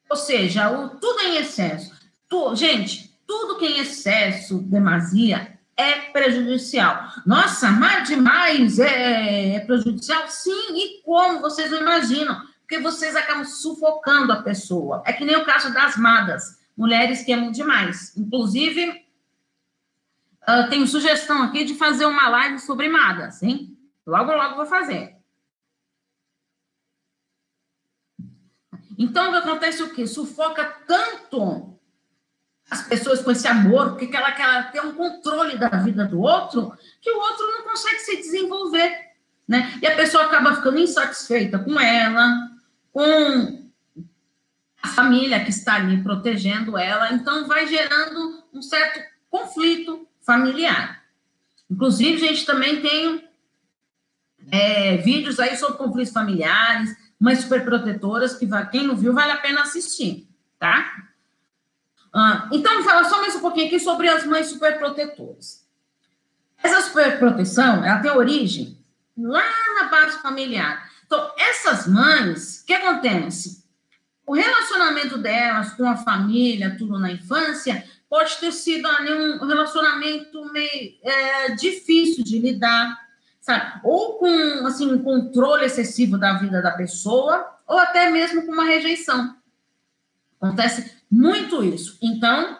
Ou 0.09 0.17
seja, 0.17 0.71
o, 0.71 0.89
tudo 0.99 1.21
em 1.21 1.37
excesso. 1.37 1.93
Tu, 2.27 2.55
gente, 2.55 3.15
tudo 3.27 3.57
que 3.57 3.65
é 3.65 3.71
em 3.71 3.79
excesso, 3.79 4.59
demasia, 4.59 5.59
é 5.77 5.93
prejudicial. 6.11 7.09
Nossa, 7.25 7.69
amar 7.69 8.03
demais 8.03 8.79
é, 8.79 9.55
é 9.55 9.59
prejudicial? 9.61 10.27
Sim, 10.27 10.75
e 10.75 11.01
como 11.03 11.39
vocês 11.39 11.71
não 11.71 11.79
imaginam? 11.79 12.41
Porque 12.61 12.79
vocês 12.79 13.15
acabam 13.15 13.45
sufocando 13.45 14.33
a 14.33 14.41
pessoa. 14.41 15.01
É 15.05 15.13
que 15.13 15.23
nem 15.23 15.37
o 15.37 15.45
caso 15.45 15.73
das 15.73 15.95
madas, 15.95 16.59
mulheres 16.75 17.23
que 17.23 17.31
amam 17.31 17.51
demais. 17.51 18.15
Inclusive, 18.17 19.05
uh, 20.49 20.69
tenho 20.69 20.87
sugestão 20.87 21.43
aqui 21.43 21.63
de 21.63 21.75
fazer 21.75 22.05
uma 22.05 22.27
live 22.29 22.59
sobre 22.59 22.89
madas, 22.89 23.43
hein? 23.43 23.77
Logo, 24.05 24.31
logo 24.31 24.55
vou 24.55 24.65
fazer. 24.65 25.15
Então, 28.97 29.33
acontece 29.33 29.83
o 29.83 29.93
quê? 29.93 30.07
Sufoca 30.07 30.65
tanto 30.87 31.79
as 32.69 32.83
pessoas 32.83 33.21
com 33.21 33.31
esse 33.31 33.47
amor, 33.47 33.95
porque 33.95 34.15
ela 34.15 34.31
quer 34.31 34.71
ter 34.71 34.81
um 34.81 34.93
controle 34.93 35.57
da 35.57 35.69
vida 35.69 36.05
do 36.05 36.19
outro, 36.19 36.73
que 37.01 37.09
o 37.09 37.17
outro 37.17 37.47
não 37.47 37.63
consegue 37.63 37.99
se 37.99 38.17
desenvolver, 38.17 39.13
né? 39.47 39.79
E 39.81 39.87
a 39.87 39.95
pessoa 39.95 40.25
acaba 40.25 40.55
ficando 40.55 40.79
insatisfeita 40.79 41.59
com 41.59 41.79
ela, 41.79 42.51
com 42.91 43.69
a 44.81 44.87
família 44.89 45.43
que 45.43 45.49
está 45.49 45.75
ali 45.75 46.03
protegendo 46.03 46.77
ela, 46.77 47.11
então 47.13 47.47
vai 47.47 47.67
gerando 47.67 48.43
um 48.53 48.61
certo 48.61 48.99
conflito 49.29 50.08
familiar. 50.21 51.03
Inclusive, 51.69 52.15
a 52.15 52.31
gente 52.31 52.45
também 52.45 52.81
tem 52.81 53.27
é, 54.51 54.97
vídeos 54.97 55.39
aí 55.39 55.55
sobre 55.55 55.77
conflitos 55.77 56.13
familiares, 56.13 56.95
mães 57.19 57.41
superprotetoras, 57.41 58.35
que 58.35 58.45
vai, 58.45 58.67
quem 58.69 58.87
não 58.87 58.95
viu, 58.95 59.13
vale 59.13 59.31
a 59.31 59.37
pena 59.37 59.61
assistir, 59.61 60.27
tá? 60.57 61.03
Ah, 62.13 62.49
então, 62.51 62.73
vou 62.75 62.83
falar 62.83 63.03
só 63.03 63.21
mais 63.21 63.35
um 63.35 63.41
pouquinho 63.41 63.67
aqui 63.67 63.79
sobre 63.79 64.07
as 64.07 64.25
mães 64.25 64.47
superprotetoras. 64.47 65.67
Essa 66.61 66.81
superproteção, 66.81 67.85
ela 67.85 67.99
tem 67.99 68.11
origem 68.11 68.77
lá 69.17 69.45
na 69.79 69.89
base 69.89 70.21
familiar. 70.21 70.89
Então, 71.05 71.31
essas 71.37 71.87
mães, 71.87 72.61
o 72.61 72.65
que 72.65 72.73
acontece? 72.73 73.63
O 74.25 74.33
relacionamento 74.33 75.17
delas 75.17 75.73
com 75.73 75.87
a 75.87 75.97
família, 75.97 76.75
tudo 76.77 76.99
na 76.99 77.11
infância, 77.11 77.83
pode 78.09 78.37
ter 78.37 78.51
sido 78.51 78.87
ali 78.87 79.13
um 79.13 79.45
relacionamento 79.45 80.51
meio 80.51 80.97
é, 81.03 81.51
difícil 81.51 82.23
de 82.23 82.39
lidar, 82.39 82.97
sabe? 83.39 83.79
Ou 83.83 84.17
com, 84.17 84.65
assim, 84.65 84.91
um 84.91 85.03
controle 85.03 85.65
excessivo 85.65 86.17
da 86.17 86.33
vida 86.33 86.61
da 86.61 86.71
pessoa, 86.71 87.55
ou 87.67 87.77
até 87.77 88.09
mesmo 88.09 88.45
com 88.45 88.51
uma 88.51 88.65
rejeição. 88.65 89.37
Acontece 90.41 90.97
muito 91.11 91.63
isso. 91.63 91.97
Então, 92.01 92.57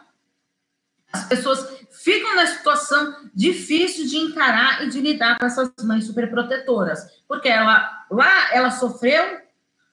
as 1.12 1.28
pessoas 1.28 1.68
ficam 1.92 2.36
na 2.36 2.46
situação 2.46 3.16
difícil 3.34 4.06
de 4.06 4.18
encarar 4.18 4.84
e 4.84 4.90
de 4.90 5.02
lidar 5.02 5.40
com 5.40 5.46
essas 5.46 5.72
mães 5.84 6.06
superprotetoras, 6.06 7.00
porque 7.28 7.50
ela 7.50 8.06
lá 8.10 8.54
ela 8.54 8.72
sofreu 8.72 9.42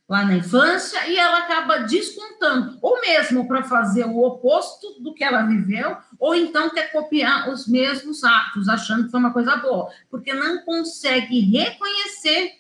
lá 0.09 0.25
na 0.25 0.37
infância 0.37 1.07
e 1.09 1.17
ela 1.17 1.39
acaba 1.39 1.79
descontando, 1.79 2.79
ou 2.81 3.01
mesmo 3.01 3.47
para 3.49 3.65
fazer 3.65 4.05
o 4.05 4.23
oposto 4.23 5.01
do 5.01 5.13
que 5.13 5.25
ela 5.25 5.43
viveu, 5.43 5.97
ou 6.19 6.35
então 6.35 6.71
quer 6.71 6.93
copiar 6.93 7.51
os 7.51 7.67
mesmos 7.67 8.23
atos, 8.23 8.69
achando 8.69 9.05
que 9.05 9.11
foi 9.11 9.21
uma 9.21 9.33
coisa 9.33 9.57
boa, 9.57 9.91
porque 10.09 10.33
não 10.33 10.65
consegue 10.65 11.41
reconhecer 11.41 12.53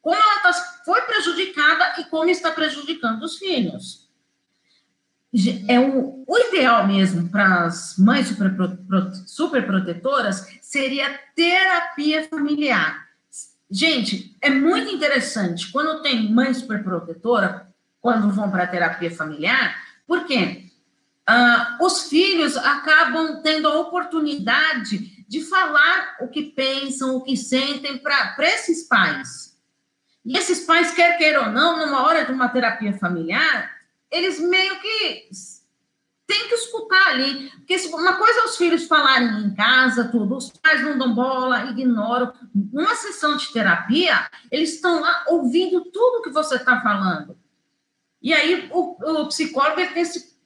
como 0.00 0.16
ela 0.16 0.40
tá, 0.40 0.52
foi 0.84 1.02
prejudicada 1.02 2.00
e 2.00 2.04
como 2.04 2.30
está 2.30 2.50
prejudicando 2.50 3.22
os 3.22 3.36
filhos 3.36 4.08
é 5.68 5.78
o, 5.78 6.24
o 6.26 6.38
ideal 6.38 6.86
mesmo 6.86 7.28
para 7.28 7.64
as 7.64 7.96
mães 7.98 8.28
super, 8.28 8.50
super 9.26 9.66
seria 10.62 11.20
terapia 11.34 12.26
familiar. 12.28 13.07
Gente, 13.70 14.36
é 14.40 14.48
muito 14.48 14.90
interessante 14.90 15.70
quando 15.70 16.02
tem 16.02 16.32
mãe 16.32 16.54
super 16.54 16.82
protetora, 16.82 17.68
quando 18.00 18.30
vão 18.30 18.50
para 18.50 18.64
a 18.64 18.68
terapia 18.68 19.10
familiar, 19.10 19.76
porque 20.06 20.64
uh, 21.28 21.84
os 21.84 22.08
filhos 22.08 22.56
acabam 22.56 23.42
tendo 23.42 23.68
a 23.68 23.78
oportunidade 23.78 25.26
de 25.28 25.44
falar 25.44 26.16
o 26.20 26.28
que 26.28 26.42
pensam, 26.42 27.16
o 27.16 27.22
que 27.22 27.36
sentem 27.36 27.98
para 27.98 28.34
esses 28.40 28.84
pais. 28.84 29.54
E 30.24 30.36
esses 30.36 30.60
pais, 30.60 30.92
quer 30.92 31.18
queiram 31.18 31.46
ou 31.46 31.52
não, 31.52 31.78
numa 31.78 32.02
hora 32.02 32.24
de 32.24 32.32
uma 32.32 32.48
terapia 32.48 32.94
familiar, 32.94 33.70
eles 34.10 34.40
meio 34.40 34.80
que 34.80 35.28
têm 36.28 36.46
que 36.46 36.54
escutar 36.54 37.08
ali. 37.08 37.50
Porque 37.50 37.76
uma 37.88 38.16
coisa 38.16 38.40
é 38.40 38.44
os 38.44 38.56
filhos 38.56 38.86
falarem 38.86 39.40
em 39.40 39.54
casa, 39.54 40.08
tudo, 40.08 40.36
os 40.36 40.50
pais 40.50 40.82
não 40.82 40.98
dão 40.98 41.14
bola, 41.14 41.64
ignoram. 41.70 42.32
Numa 42.54 42.94
sessão 42.94 43.36
de 43.36 43.50
terapia, 43.50 44.30
eles 44.52 44.74
estão 44.74 45.00
lá 45.00 45.24
ouvindo 45.26 45.86
tudo 45.86 46.22
que 46.22 46.30
você 46.30 46.56
está 46.56 46.80
falando. 46.82 47.36
E 48.20 48.34
aí 48.34 48.68
o, 48.70 49.22
o 49.22 49.26
psicólogo 49.28 49.76
tem 49.76 50.02
esse, 50.02 50.38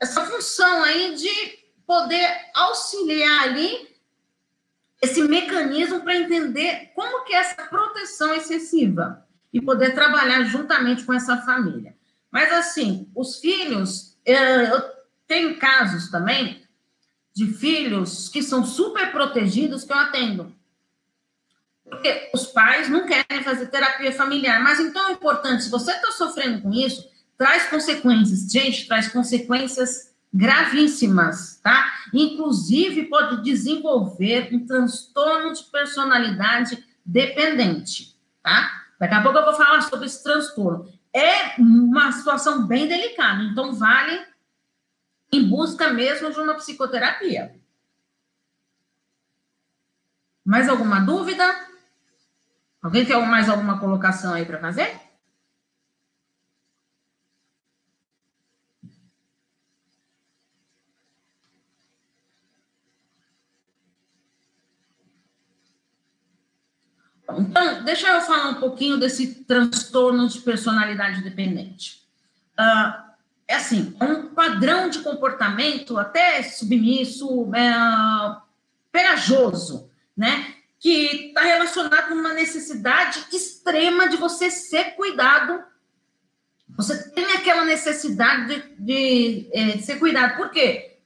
essa 0.00 0.24
função 0.24 0.84
aí 0.84 1.16
de 1.16 1.58
poder 1.84 2.50
auxiliar 2.54 3.48
ali 3.48 3.92
esse 5.02 5.22
mecanismo 5.22 6.00
para 6.00 6.16
entender 6.16 6.92
como 6.94 7.24
que 7.24 7.34
é 7.34 7.38
essa 7.38 7.62
proteção 7.66 8.32
excessiva 8.34 9.26
e 9.52 9.60
poder 9.60 9.94
trabalhar 9.94 10.44
juntamente 10.44 11.04
com 11.04 11.12
essa 11.12 11.38
família. 11.38 11.96
Mas, 12.30 12.52
assim, 12.52 13.10
os 13.14 13.38
filhos, 13.38 14.16
eh, 14.24 14.70
eu 14.70 14.94
tenho 15.26 15.58
casos 15.58 16.10
também 16.10 16.62
de 17.34 17.46
filhos 17.52 18.28
que 18.28 18.42
são 18.42 18.64
super 18.64 19.10
protegidos 19.10 19.84
que 19.84 19.92
eu 19.92 19.98
atendo. 19.98 20.54
Porque 21.84 22.30
os 22.32 22.46
pais 22.46 22.88
não 22.88 23.06
querem 23.06 23.42
fazer 23.42 23.66
terapia 23.66 24.12
familiar. 24.12 24.62
Mas 24.62 24.80
então 24.80 25.08
é 25.08 25.12
importante, 25.12 25.64
se 25.64 25.70
você 25.70 25.92
está 25.92 26.12
sofrendo 26.12 26.62
com 26.62 26.72
isso, 26.72 27.08
traz 27.36 27.68
consequências. 27.68 28.50
Gente, 28.50 28.86
traz 28.86 29.08
consequências 29.08 30.14
gravíssimas, 30.32 31.60
tá? 31.62 31.92
Inclusive 32.12 33.04
pode 33.04 33.42
desenvolver 33.42 34.48
um 34.52 34.66
transtorno 34.66 35.52
de 35.52 35.62
personalidade 35.64 36.84
dependente, 37.04 38.16
tá? 38.42 38.82
Daqui 38.98 39.14
a 39.14 39.22
pouco 39.22 39.38
eu 39.38 39.44
vou 39.44 39.54
falar 39.54 39.80
sobre 39.82 40.06
esse 40.06 40.22
transtorno. 40.22 40.88
É 41.12 41.60
uma 41.60 42.10
situação 42.10 42.66
bem 42.66 42.88
delicada, 42.88 43.44
então 43.44 43.72
vale 43.74 44.20
em 45.34 45.48
busca 45.48 45.92
mesmo 45.92 46.32
de 46.32 46.38
uma 46.38 46.54
psicoterapia. 46.54 47.54
Mais 50.44 50.68
alguma 50.68 51.00
dúvida? 51.00 51.44
Alguém 52.82 53.04
tem 53.04 53.16
mais 53.26 53.48
alguma 53.48 53.80
colocação 53.80 54.34
aí 54.34 54.44
para 54.44 54.60
fazer? 54.60 55.00
Então, 67.36 67.82
deixa 67.82 68.08
eu 68.08 68.20
falar 68.20 68.50
um 68.50 68.60
pouquinho 68.60 68.98
desse 68.98 69.44
transtorno 69.44 70.28
de 70.28 70.40
personalidade 70.40 71.22
dependente. 71.22 72.06
Uh, 72.58 73.13
é 73.54 73.56
assim, 73.56 73.96
um 74.00 74.34
padrão 74.34 74.88
de 74.88 74.98
comportamento 75.00 75.96
até 75.96 76.42
submisso, 76.42 77.50
é, 77.54 78.36
pegajoso, 78.90 79.88
né? 80.16 80.54
Que 80.78 81.28
está 81.28 81.42
relacionado 81.42 82.08
com 82.08 82.14
uma 82.14 82.34
necessidade 82.34 83.24
extrema 83.32 84.08
de 84.08 84.16
você 84.16 84.50
ser 84.50 84.96
cuidado. 84.96 85.62
Você 86.76 87.10
tem 87.10 87.24
aquela 87.32 87.64
necessidade 87.64 88.48
de, 88.48 88.76
de, 88.78 89.50
é, 89.52 89.76
de 89.76 89.82
ser 89.82 89.98
cuidado. 89.98 90.36
Por 90.36 90.50
quê? 90.50 90.98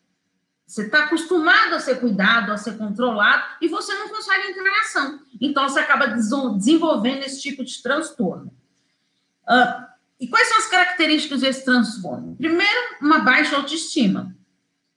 Você 0.66 0.82
está 0.82 1.04
acostumado 1.04 1.74
a 1.74 1.80
ser 1.80 2.00
cuidado, 2.00 2.52
a 2.52 2.56
ser 2.56 2.76
controlado, 2.76 3.42
e 3.60 3.68
você 3.68 3.94
não 3.94 4.08
consegue 4.08 4.48
entrar 4.48 4.68
em 4.68 4.80
ação. 4.80 5.20
Então, 5.40 5.68
você 5.68 5.80
acaba 5.80 6.06
desenvolvendo 6.08 7.24
esse 7.24 7.40
tipo 7.40 7.64
de 7.64 7.82
transtorno. 7.82 8.52
Uh, 9.44 9.87
e 10.20 10.26
quais 10.26 10.48
são 10.48 10.58
as 10.58 10.66
características 10.66 11.40
desse 11.40 11.64
transtorno? 11.64 12.34
Primeiro, 12.36 12.96
uma 13.00 13.20
baixa 13.20 13.56
autoestima. 13.56 14.36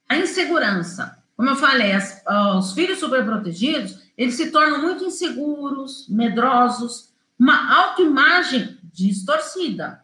A 0.10 0.18
insegurança. 0.18 1.18
Como 1.38 1.50
eu 1.50 1.56
falei, 1.56 1.92
as, 1.92 2.24
os 2.58 2.74
filhos 2.74 3.00
superprotegidos, 3.00 4.00
eles 4.18 4.36
se 4.36 4.51
tornam 4.51 4.82
muito 4.82 5.04
inseguros, 5.04 6.08
medrosos, 6.10 7.13
uma 7.38 7.74
autoimagem 7.74 8.78
distorcida. 8.84 10.04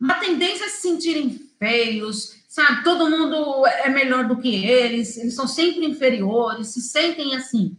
Uma 0.00 0.14
tendência 0.14 0.66
a 0.66 0.68
se 0.68 0.82
sentirem 0.82 1.30
feios, 1.58 2.36
sabe? 2.48 2.84
Todo 2.84 3.10
mundo 3.10 3.66
é 3.66 3.88
melhor 3.88 4.26
do 4.26 4.38
que 4.38 4.64
eles, 4.64 5.16
eles 5.16 5.34
são 5.34 5.46
sempre 5.46 5.84
inferiores, 5.86 6.68
se 6.68 6.80
sentem 6.80 7.34
assim. 7.34 7.76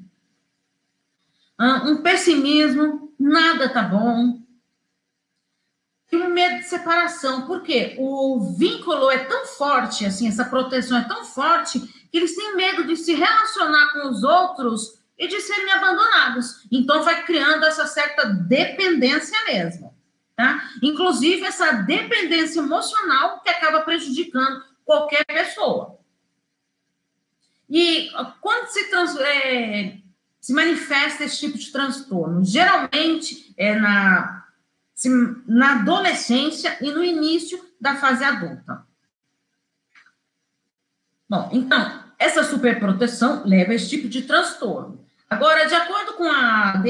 Um 1.60 1.98
pessimismo, 1.98 3.14
nada 3.20 3.70
tá 3.70 3.84
bom. 3.84 4.40
E 6.12 6.18
um 6.18 6.30
medo 6.30 6.58
de 6.58 6.66
separação, 6.66 7.46
porque 7.46 7.96
o 8.00 8.40
vínculo 8.58 9.12
é 9.12 9.20
tão 9.26 9.46
forte, 9.46 10.06
assim, 10.06 10.28
essa 10.28 10.46
proteção 10.46 10.98
é 10.98 11.04
tão 11.08 11.24
forte, 11.24 11.80
que 12.12 12.18
eles 12.18 12.36
têm 12.36 12.56
medo 12.56 12.86
de 12.86 12.96
se 12.96 13.14
relacionar 13.14 13.94
com 13.94 14.10
os 14.10 14.24
outros 14.24 15.00
e 15.18 15.28
de 15.28 15.40
serem 15.40 15.72
abandonados. 15.72 16.66
Então, 16.72 17.04
vai 17.04 17.24
criando 17.24 17.66
essa 17.66 17.86
certa 17.86 18.26
dependência 18.26 19.38
mesmo. 19.46 19.94
Tá? 20.36 20.70
Inclusive, 20.82 21.44
essa 21.44 21.74
dependência 21.74 22.60
emocional 22.60 23.42
que 23.42 23.50
acaba 23.50 23.82
prejudicando 23.82 24.64
qualquer 24.86 25.26
pessoa. 25.26 26.00
E 27.70 28.10
quando 28.42 28.68
se, 28.70 28.90
trans, 28.90 29.16
é, 29.18 29.98
se 30.40 30.54
manifesta 30.54 31.24
esse 31.26 31.40
tipo 31.40 31.58
de 31.58 31.72
transtorno? 31.72 32.44
Geralmente 32.44 33.54
é 33.58 33.76
na, 33.76 34.48
na 35.48 35.80
adolescência 35.80 36.78
e 36.82 36.92
no 36.92 37.04
início 37.04 37.60
da 37.80 37.96
fase 37.96 38.24
adulta. 38.24 38.86
Bom, 41.30 41.50
então, 41.54 42.04
essa 42.18 42.44
superproteção 42.44 43.44
leva 43.46 43.72
a 43.72 43.76
esse 43.76 43.88
tipo 43.90 44.10
de 44.10 44.24
transtorno. 44.24 45.06
Agora, 45.30 45.68
de 45.68 45.76
acordo 45.76 46.14
com 46.14 46.26
a 46.26 46.82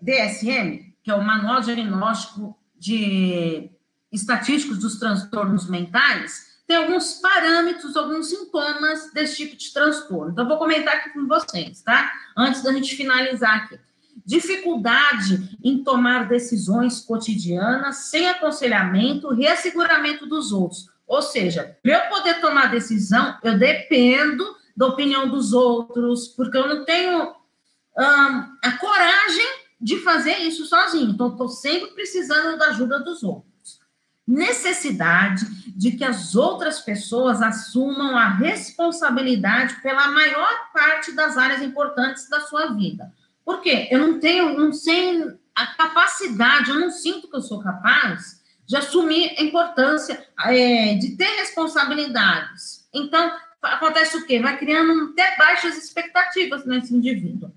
DSM, 0.00 0.94
que 1.02 1.10
é 1.10 1.14
o 1.14 1.24
Manual 1.24 1.60
Diagnóstico 1.60 2.56
de 2.78 3.68
estatísticos 4.12 4.78
dos 4.78 4.98
transtornos 4.98 5.68
mentais, 5.68 6.50
tem 6.66 6.76
alguns 6.76 7.14
parâmetros, 7.14 7.96
alguns 7.96 8.28
sintomas 8.28 9.12
desse 9.12 9.38
tipo 9.38 9.56
de 9.56 9.72
transtorno. 9.72 10.30
Então, 10.30 10.46
vou 10.46 10.56
comentar 10.56 10.94
aqui 10.94 11.10
com 11.10 11.26
vocês, 11.26 11.82
tá? 11.82 12.12
Antes 12.36 12.62
da 12.62 12.72
gente 12.72 12.94
finalizar 12.94 13.64
aqui. 13.64 13.80
Dificuldade 14.30 15.58
em 15.60 15.82
tomar 15.82 16.28
decisões 16.28 17.00
cotidianas 17.00 17.96
sem 18.10 18.28
aconselhamento, 18.28 19.34
reasseguramento 19.34 20.24
dos 20.24 20.52
outros. 20.52 20.88
Ou 21.04 21.20
seja, 21.20 21.76
para 21.82 21.94
eu 21.94 22.08
poder 22.08 22.40
tomar 22.40 22.70
decisão, 22.70 23.36
eu 23.42 23.58
dependo 23.58 24.44
da 24.76 24.86
opinião 24.86 25.28
dos 25.28 25.52
outros, 25.52 26.28
porque 26.28 26.56
eu 26.56 26.68
não 26.68 26.84
tenho 26.84 27.24
hum, 27.24 28.56
a 28.62 28.72
coragem 28.78 29.46
de 29.80 29.98
fazer 29.98 30.36
isso 30.38 30.64
sozinho. 30.64 31.10
Então, 31.10 31.32
estou 31.32 31.48
sempre 31.48 31.90
precisando 31.90 32.56
da 32.56 32.66
ajuda 32.66 33.00
dos 33.00 33.24
outros. 33.24 33.80
Necessidade 34.24 35.44
de 35.76 35.90
que 35.90 36.04
as 36.04 36.36
outras 36.36 36.78
pessoas 36.78 37.42
assumam 37.42 38.16
a 38.16 38.28
responsabilidade 38.28 39.82
pela 39.82 40.06
maior 40.06 40.70
parte 40.72 41.10
das 41.10 41.36
áreas 41.36 41.62
importantes 41.62 42.28
da 42.28 42.42
sua 42.42 42.66
vida. 42.66 43.12
Por 43.44 43.60
quê? 43.60 43.88
Eu 43.90 43.98
não 43.98 44.20
tenho, 44.20 44.56
não 44.58 44.72
sei 44.72 45.22
a 45.54 45.66
capacidade, 45.66 46.70
eu 46.70 46.78
não 46.78 46.90
sinto 46.90 47.28
que 47.28 47.36
eu 47.36 47.42
sou 47.42 47.62
capaz 47.62 48.40
de 48.66 48.76
assumir 48.76 49.34
a 49.36 49.42
importância 49.42 50.24
é, 50.44 50.94
de 50.94 51.16
ter 51.16 51.38
responsabilidades. 51.38 52.88
Então, 52.94 53.32
acontece 53.60 54.16
o 54.16 54.26
quê? 54.26 54.40
Vai 54.40 54.56
criando 54.58 55.10
até 55.10 55.36
baixas 55.36 55.76
expectativas 55.76 56.64
nesse 56.64 56.94
indivíduo. 56.94 57.52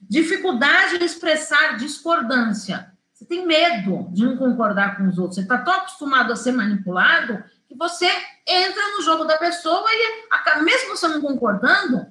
Dificuldade 0.00 0.96
em 0.96 1.04
expressar 1.04 1.76
discordância. 1.76 2.92
Você 3.12 3.24
tem 3.24 3.46
medo 3.46 4.08
de 4.12 4.24
não 4.24 4.36
concordar 4.36 4.96
com 4.96 5.06
os 5.08 5.18
outros. 5.18 5.36
Você 5.36 5.42
está 5.42 5.58
tão 5.58 5.74
acostumado 5.74 6.32
a 6.32 6.36
ser 6.36 6.52
manipulado 6.52 7.42
que 7.68 7.76
você 7.76 8.08
entra 8.46 8.96
no 8.96 9.02
jogo 9.02 9.24
da 9.24 9.36
pessoa 9.36 9.84
e, 9.88 10.62
mesmo 10.62 10.96
você 10.96 11.08
não 11.08 11.20
concordando, 11.20 12.06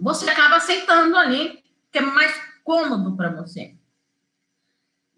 você 0.00 0.28
acaba 0.28 0.56
aceitando 0.56 1.16
ali, 1.16 1.62
que 1.92 1.98
é 1.98 2.00
mais 2.00 2.34
cômodo 2.64 3.16
para 3.16 3.30
você. 3.30 3.74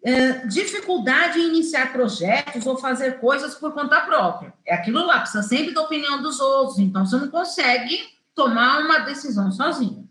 É, 0.04 0.46
dificuldade 0.46 1.38
em 1.38 1.48
iniciar 1.48 1.92
projetos 1.92 2.66
ou 2.66 2.76
fazer 2.76 3.20
coisas 3.20 3.54
por 3.54 3.72
conta 3.72 4.00
própria. 4.00 4.52
É 4.66 4.74
aquilo 4.74 5.06
lá, 5.06 5.20
precisa 5.20 5.44
sempre 5.44 5.72
da 5.72 5.82
opinião 5.82 6.20
dos 6.20 6.40
outros, 6.40 6.78
então 6.78 7.06
você 7.06 7.16
não 7.16 7.28
consegue 7.28 7.98
tomar 8.34 8.80
uma 8.80 8.98
decisão 9.00 9.52
sozinho 9.52 10.02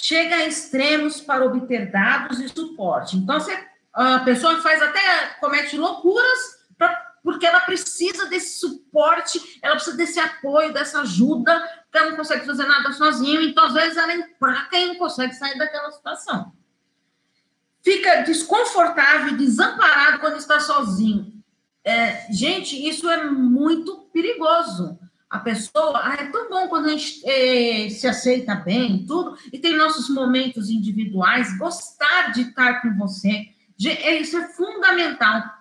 chega 0.00 0.36
a 0.36 0.46
extremos 0.46 1.20
para 1.20 1.44
obter 1.44 1.90
dados 1.90 2.38
e 2.38 2.48
suporte. 2.48 3.16
Então, 3.16 3.40
você, 3.40 3.58
a 3.92 4.20
pessoa 4.20 4.60
faz 4.62 4.80
até, 4.80 5.00
comete 5.40 5.76
loucuras 5.76 6.57
porque 7.28 7.44
ela 7.44 7.60
precisa 7.60 8.24
desse 8.24 8.58
suporte, 8.58 9.58
ela 9.60 9.74
precisa 9.74 9.98
desse 9.98 10.18
apoio, 10.18 10.72
dessa 10.72 11.02
ajuda, 11.02 11.60
porque 11.82 11.98
ela 11.98 12.08
não 12.08 12.16
consegue 12.16 12.46
fazer 12.46 12.64
nada 12.64 12.90
sozinha, 12.94 13.42
então, 13.42 13.66
às 13.66 13.74
vezes, 13.74 13.98
ela 13.98 14.14
empaca 14.14 14.78
e 14.78 14.86
não 14.86 14.94
consegue 14.94 15.34
sair 15.34 15.58
daquela 15.58 15.90
situação. 15.90 16.54
Fica 17.82 18.22
desconfortável, 18.22 19.36
desamparado 19.36 20.20
quando 20.20 20.38
está 20.38 20.58
sozinho. 20.58 21.34
É, 21.84 22.32
gente, 22.32 22.88
isso 22.88 23.06
é 23.10 23.22
muito 23.26 24.08
perigoso 24.10 24.98
a 25.28 25.38
pessoa, 25.38 26.00
ah, 26.02 26.14
é 26.14 26.30
tão 26.30 26.48
bom 26.48 26.66
quando 26.68 26.86
a 26.86 26.96
gente 26.96 27.20
é, 27.28 27.90
se 27.90 28.08
aceita 28.08 28.54
bem, 28.54 29.04
tudo, 29.04 29.36
e 29.52 29.58
tem 29.58 29.76
nossos 29.76 30.08
momentos 30.08 30.70
individuais, 30.70 31.58
gostar 31.58 32.32
de 32.32 32.40
estar 32.40 32.80
com 32.80 32.96
você, 32.96 33.48
isso 33.78 34.38
é 34.38 34.48
fundamental. 34.48 35.57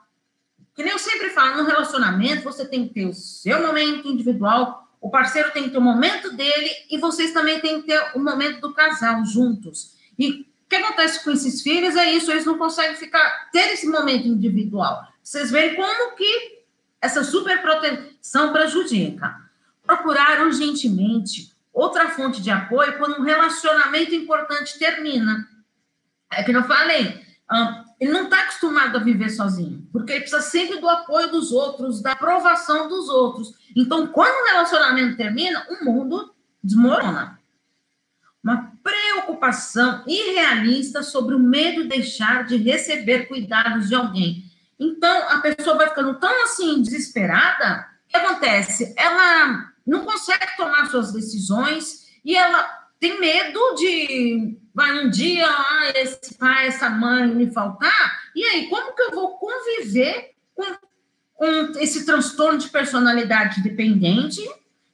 Que 0.77 0.83
nem 0.83 0.93
eu 0.93 0.99
sempre 0.99 1.31
falo, 1.31 1.57
no 1.57 1.67
relacionamento 1.67 2.43
você 2.43 2.63
tem 2.63 2.87
que 2.87 2.93
ter 2.93 3.07
o 3.07 3.13
seu 3.13 3.65
momento 3.65 4.07
individual, 4.07 4.87
o 5.01 5.09
parceiro 5.09 5.51
tem 5.51 5.63
que 5.63 5.71
ter 5.71 5.79
o 5.79 5.81
momento 5.81 6.37
dele 6.37 6.69
e 6.91 6.99
vocês 6.99 7.33
também 7.33 7.59
têm 7.59 7.81
que 7.81 7.87
ter 7.87 8.11
o 8.13 8.19
momento 8.19 8.61
do 8.61 8.75
casal 8.75 9.25
juntos. 9.25 9.95
E 10.19 10.41
o 10.41 10.45
que 10.69 10.75
acontece 10.75 11.23
com 11.23 11.31
esses 11.31 11.63
filhos 11.63 11.95
é 11.95 12.13
isso, 12.13 12.29
eles 12.29 12.45
não 12.45 12.59
conseguem 12.59 12.95
ficar 12.95 13.49
ter 13.51 13.73
esse 13.73 13.87
momento 13.87 14.27
individual. 14.27 15.01
Vocês 15.23 15.49
veem 15.49 15.73
como 15.73 16.15
que 16.15 16.59
essa 17.01 17.23
superproteção 17.23 18.53
prejudica. 18.53 19.35
Procurar 19.83 20.45
urgentemente 20.45 21.51
outra 21.73 22.09
fonte 22.09 22.39
de 22.39 22.51
apoio 22.51 22.99
quando 22.99 23.19
um 23.19 23.23
relacionamento 23.23 24.13
importante 24.13 24.77
termina. 24.77 25.47
É 26.31 26.43
que 26.43 26.51
eu 26.51 26.63
falei, 26.65 27.19
ele 27.99 28.11
não 28.11 28.25
está 28.25 28.41
acostumado 28.41 28.97
a 28.97 29.03
viver 29.03 29.29
sozinho, 29.29 29.87
porque 29.91 30.11
ele 30.11 30.21
precisa 30.21 30.41
sempre 30.41 30.79
do 30.79 30.87
apoio 30.87 31.31
dos 31.31 31.51
outros, 31.51 32.01
da 32.01 32.11
aprovação 32.11 32.87
dos 32.87 33.09
outros. 33.09 33.55
Então, 33.75 34.07
quando 34.07 34.35
o 34.35 34.47
relacionamento 34.51 35.17
termina, 35.17 35.65
o 35.69 35.85
mundo 35.85 36.33
desmorona. 36.63 37.39
Uma 38.43 38.71
preocupação 38.83 40.03
irrealista 40.07 41.01
sobre 41.01 41.35
o 41.35 41.39
medo 41.39 41.83
de 41.83 41.89
deixar 41.89 42.45
de 42.45 42.57
receber 42.57 43.27
cuidados 43.27 43.87
de 43.87 43.95
alguém. 43.95 44.43
Então, 44.79 45.29
a 45.29 45.39
pessoa 45.39 45.75
vai 45.75 45.89
ficando 45.89 46.19
tão 46.19 46.43
assim 46.43 46.81
desesperada, 46.81 47.87
o 48.05 48.09
que 48.09 48.17
acontece? 48.17 48.93
Ela 48.95 49.73
não 49.85 50.05
consegue 50.05 50.55
tomar 50.55 50.85
suas 50.85 51.11
decisões 51.11 52.07
e 52.23 52.35
ela 52.35 52.63
tem 52.99 53.19
medo 53.19 53.59
de 53.75 54.57
vai 54.77 55.03
um 55.03 55.09
dia 55.09 55.49
ah, 55.49 55.91
esse 55.95 56.35
pai, 56.35 56.67
essa 56.67 56.87
mãe 56.87 57.27
me 57.27 57.51
faltar, 57.51 58.21
e 58.35 58.43
aí 58.43 58.69
como 58.69 58.95
que 58.95 59.01
eu 59.01 59.11
vou 59.11 59.35
conviver 59.39 60.35
com, 60.53 60.65
com 61.33 61.79
esse 61.79 62.05
transtorno 62.05 62.59
de 62.59 62.69
personalidade 62.69 63.63
dependente, 63.63 64.39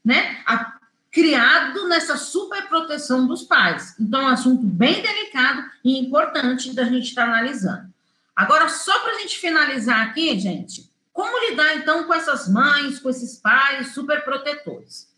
né? 0.04 0.41
A, 0.46 0.78
criado 1.12 1.86
nessa 1.89 2.15
superproteção 2.15 3.28
dos 3.28 3.43
pais. 3.43 3.93
Então, 4.00 4.22
é 4.22 4.24
um 4.24 4.30
assunto 4.30 4.63
bem 4.63 5.02
delicado 5.02 5.69
e 5.84 6.00
importante 6.00 6.74
da 6.74 6.86
gente 6.86 7.10
estar 7.10 7.26
analisando. 7.26 7.93
Agora, 8.34 8.69
só 8.69 8.98
para 9.00 9.17
a 9.17 9.19
gente 9.19 9.38
finalizar 9.38 10.08
aqui, 10.08 10.39
gente, 10.39 10.89
como 11.12 11.50
lidar 11.50 11.76
então 11.76 12.06
com 12.06 12.13
essas 12.13 12.48
mães, 12.48 13.00
com 13.00 13.10
esses 13.10 13.38
pais 13.38 13.93
superprotetores? 13.93 15.12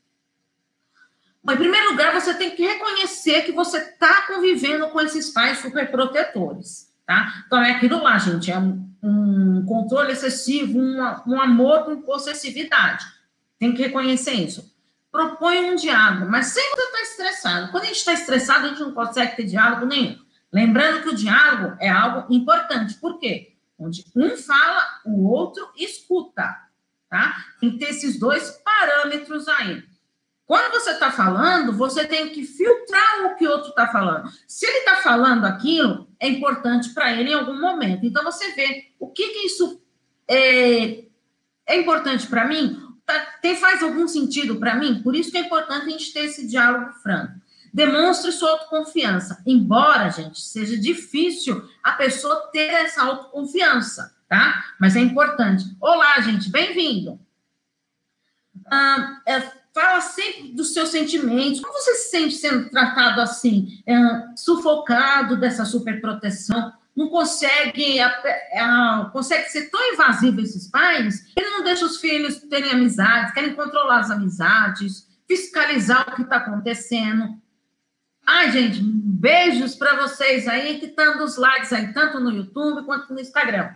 Bom, 1.46 1.54
em 1.54 1.58
primeiro 1.58 1.92
lugar, 1.92 2.12
você 2.12 2.34
tem 2.34 2.56
que 2.56 2.66
reconhecer 2.66 3.44
que 3.44 3.52
você 3.52 3.78
está 3.78 4.24
convivendo 4.24 4.90
com 4.90 5.00
esses 5.00 5.30
pais 5.30 5.60
superprotetores, 5.60 6.92
tá? 7.06 7.44
Então, 7.46 7.64
é 7.64 7.74
aquilo 7.74 8.02
lá, 8.02 8.18
gente, 8.18 8.50
é 8.50 8.58
um, 8.58 8.90
um 9.04 9.64
controle 9.64 10.12
excessivo, 10.12 10.80
um, 10.80 10.98
um 11.28 11.40
amor 11.40 11.86
com 11.86 12.02
possessividade. 12.02 13.06
Tem 13.60 13.76
que 13.76 13.84
reconhecer 13.84 14.34
isso. 14.34 14.74
Propõe 15.12 15.70
um 15.70 15.76
diálogo, 15.76 16.32
mas 16.32 16.48
sempre 16.48 16.72
você 16.72 16.82
está 16.82 17.02
estressado. 17.04 17.72
Quando 17.72 17.84
a 17.84 17.88
gente 17.88 17.98
está 17.98 18.14
estressado, 18.14 18.66
a 18.66 18.70
gente 18.70 18.82
não 18.82 18.96
consegue 18.96 19.36
ter 19.36 19.44
diálogo 19.44 19.86
nenhum. 19.86 20.18
Lembrando 20.52 21.04
que 21.04 21.10
o 21.10 21.16
diálogo 21.16 21.78
é 21.80 21.90
algo 21.90 22.34
importante. 22.34 22.96
Por 22.96 23.20
quê? 23.20 23.54
Onde 23.78 24.04
um 24.16 24.36
fala, 24.36 24.84
o 25.06 25.28
outro 25.30 25.70
escuta, 25.78 26.58
tá? 27.08 27.36
Tem 27.62 27.70
que 27.70 27.78
ter 27.78 27.92
esses 27.92 28.18
dois 28.18 28.50
parâmetros 28.64 29.48
aí. 29.48 29.84
Quando 30.46 30.74
você 30.74 30.92
está 30.92 31.12
falando, 31.12 31.74
você 31.74 32.06
tem 32.06 32.30
que 32.30 32.44
filtrar 32.44 33.26
o 33.26 33.36
que 33.36 33.48
o 33.48 33.52
outro 33.52 33.70
está 33.70 33.88
falando. 33.88 34.32
Se 34.48 34.66
ele 34.66 34.80
está 34.80 34.98
falando 34.98 35.46
aquilo, 35.46 36.08
é 36.20 36.28
importante 36.30 36.90
para 36.90 37.12
ele 37.14 37.32
em 37.32 37.34
algum 37.34 37.60
momento. 37.60 38.06
Então, 38.06 38.24
você 38.24 38.52
vê 38.52 38.92
o 39.00 39.08
que, 39.08 39.28
que 39.30 39.48
isso 39.48 39.82
é, 40.28 41.06
é 41.66 41.76
importante 41.78 42.28
para 42.28 42.46
mim, 42.48 42.80
tá, 43.06 43.20
tem, 43.42 43.56
faz 43.56 43.82
algum 43.82 44.08
sentido 44.08 44.58
para 44.58 44.76
mim? 44.76 45.02
Por 45.02 45.16
isso 45.16 45.32
que 45.32 45.38
é 45.38 45.42
importante 45.42 45.88
a 45.88 45.90
gente 45.90 46.14
ter 46.14 46.26
esse 46.26 46.48
diálogo 46.48 46.92
franco. 47.02 47.34
Demonstre 47.74 48.32
sua 48.32 48.52
autoconfiança. 48.52 49.42
Embora, 49.48 50.10
gente, 50.10 50.40
seja 50.40 50.78
difícil 50.78 51.68
a 51.84 51.94
pessoa 51.94 52.50
ter 52.54 52.70
essa 52.70 53.04
autoconfiança, 53.04 54.16
tá? 54.30 54.64
Mas 54.80 54.96
é 54.96 55.00
importante. 55.00 55.66
Olá, 55.82 56.22
gente, 56.22 56.50
bem-vindo. 56.50 57.20
Ah, 58.68 59.22
é, 59.28 59.65
fala 59.76 60.00
sempre 60.00 60.54
dos 60.54 60.74
seus 60.74 60.88
sentimentos. 60.90 61.60
Como 61.60 61.74
você 61.74 61.96
se 61.96 62.10
sente 62.10 62.36
sendo 62.36 62.70
tratado 62.70 63.20
assim, 63.20 63.84
é, 63.86 63.94
sufocado 64.38 65.36
dessa 65.36 65.66
superproteção? 65.66 66.72
Não 66.96 67.10
consegue, 67.10 68.00
é, 68.00 68.10
consegue 69.12 69.50
ser 69.50 69.70
tão 69.70 69.94
invasivo 69.94 70.40
esses 70.40 70.72
pais, 70.72 71.30
ele 71.36 71.50
não 71.50 71.62
deixa 71.62 71.86
os 71.86 71.98
filhos 71.98 72.38
terem 72.44 72.72
amizades, 72.72 73.34
querem 73.34 73.54
controlar 73.54 74.00
as 74.00 74.10
amizades, 74.10 75.06
fiscalizar 75.28 76.08
o 76.08 76.16
que 76.16 76.22
está 76.22 76.38
acontecendo. 76.38 77.38
Ai, 78.26 78.50
gente, 78.54 78.80
beijos 78.82 79.76
para 79.76 79.98
vocês 79.98 80.48
aí 80.48 80.80
que 80.80 80.86
estão 80.86 81.18
dos 81.18 81.36
likes 81.36 81.74
aí, 81.74 81.92
tanto 81.92 82.22
no 82.22 82.32
YouTube 82.32 82.86
quanto 82.86 83.14
no 83.14 83.20
Instagram. 83.20 83.76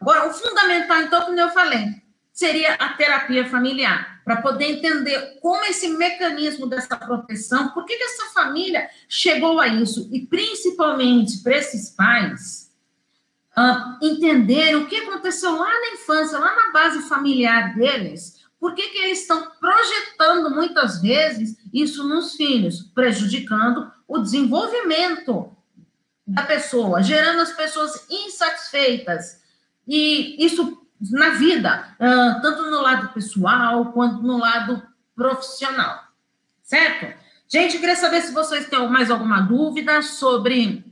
Agora, 0.00 0.28
o 0.28 0.32
fundamental, 0.32 1.02
então, 1.02 1.22
como 1.26 1.38
eu 1.38 1.50
falei, 1.50 1.88
seria 2.32 2.72
a 2.74 2.94
terapia 2.94 3.46
familiar, 3.46 4.13
para 4.24 4.40
poder 4.40 4.64
entender 4.64 5.38
como 5.40 5.64
esse 5.64 5.88
mecanismo 5.88 6.66
dessa 6.66 6.96
proteção, 6.96 7.68
por 7.70 7.84
que, 7.84 7.96
que 7.96 8.04
essa 8.04 8.32
família 8.32 8.88
chegou 9.08 9.60
a 9.60 9.68
isso, 9.68 10.08
e 10.10 10.20
principalmente 10.26 11.38
para 11.42 11.58
esses 11.58 11.90
pais 11.90 12.72
uh, 13.56 14.04
entender 14.04 14.74
o 14.76 14.86
que 14.86 14.96
aconteceu 14.96 15.54
lá 15.54 15.68
na 15.68 15.92
infância, 15.94 16.38
lá 16.38 16.56
na 16.56 16.72
base 16.72 17.08
familiar 17.08 17.74
deles, 17.74 18.42
por 18.58 18.74
que, 18.74 18.88
que 18.88 18.98
eles 18.98 19.20
estão 19.20 19.50
projetando 19.60 20.50
muitas 20.50 21.02
vezes 21.02 21.56
isso 21.72 22.02
nos 22.08 22.34
filhos, 22.34 22.82
prejudicando 22.94 23.92
o 24.08 24.18
desenvolvimento 24.18 25.54
da 26.26 26.42
pessoa, 26.42 27.02
gerando 27.02 27.42
as 27.42 27.52
pessoas 27.52 28.06
insatisfeitas. 28.08 29.42
E 29.86 30.42
isso 30.42 30.83
na 31.10 31.30
vida, 31.30 31.94
uh, 31.94 32.40
tanto 32.40 32.70
no 32.70 32.80
lado 32.80 33.12
pessoal 33.12 33.92
quanto 33.92 34.22
no 34.22 34.38
lado 34.38 34.82
profissional, 35.14 36.04
certo? 36.62 37.18
Gente, 37.48 37.78
queria 37.78 37.96
saber 37.96 38.22
se 38.22 38.32
vocês 38.32 38.68
têm 38.68 38.88
mais 38.88 39.10
alguma 39.10 39.40
dúvida 39.40 40.02
sobre 40.02 40.84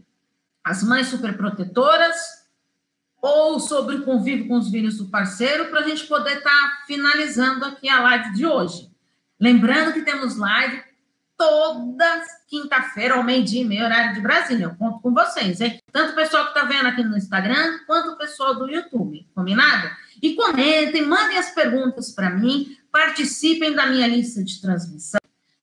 as 0.62 0.82
mães 0.82 1.08
superprotetoras 1.08 2.42
ou 3.20 3.58
sobre 3.58 3.96
o 3.96 4.04
convívio 4.04 4.48
com 4.48 4.58
os 4.58 4.68
filhos 4.68 4.98
do 4.98 5.08
parceiro, 5.08 5.66
para 5.66 5.80
a 5.80 5.88
gente 5.88 6.06
poder 6.06 6.38
estar 6.38 6.50
tá 6.50 6.82
finalizando 6.86 7.64
aqui 7.64 7.88
a 7.88 8.00
live 8.00 8.32
de 8.34 8.44
hoje. 8.44 8.90
Lembrando 9.40 9.92
que 9.92 10.02
temos 10.02 10.36
live 10.36 10.82
toda 11.36 12.24
quinta-feira, 12.48 13.14
ao 13.14 13.24
meio-dia 13.24 13.62
e 13.62 13.64
meio, 13.64 13.84
horário 13.84 14.14
de 14.14 14.20
Brasília. 14.20 14.66
Eu 14.66 14.74
conto 14.74 15.00
com 15.00 15.12
vocês, 15.12 15.60
hein? 15.60 15.80
Tanto 15.90 16.12
o 16.12 16.14
pessoal 16.14 16.44
que 16.44 16.50
está 16.58 16.64
vendo 16.64 16.86
aqui 16.86 17.02
no 17.02 17.16
Instagram, 17.16 17.80
quanto 17.86 18.12
o 18.12 18.18
pessoal 18.18 18.54
do 18.54 18.70
YouTube. 18.70 19.26
Combinado? 19.34 19.90
E 20.22 20.34
comentem, 20.34 21.06
mandem 21.06 21.38
as 21.38 21.50
perguntas 21.50 22.12
para 22.12 22.30
mim, 22.30 22.76
participem 22.90 23.74
da 23.74 23.86
minha 23.86 24.06
lista 24.06 24.44
de 24.44 24.60
transmissão. 24.60 25.18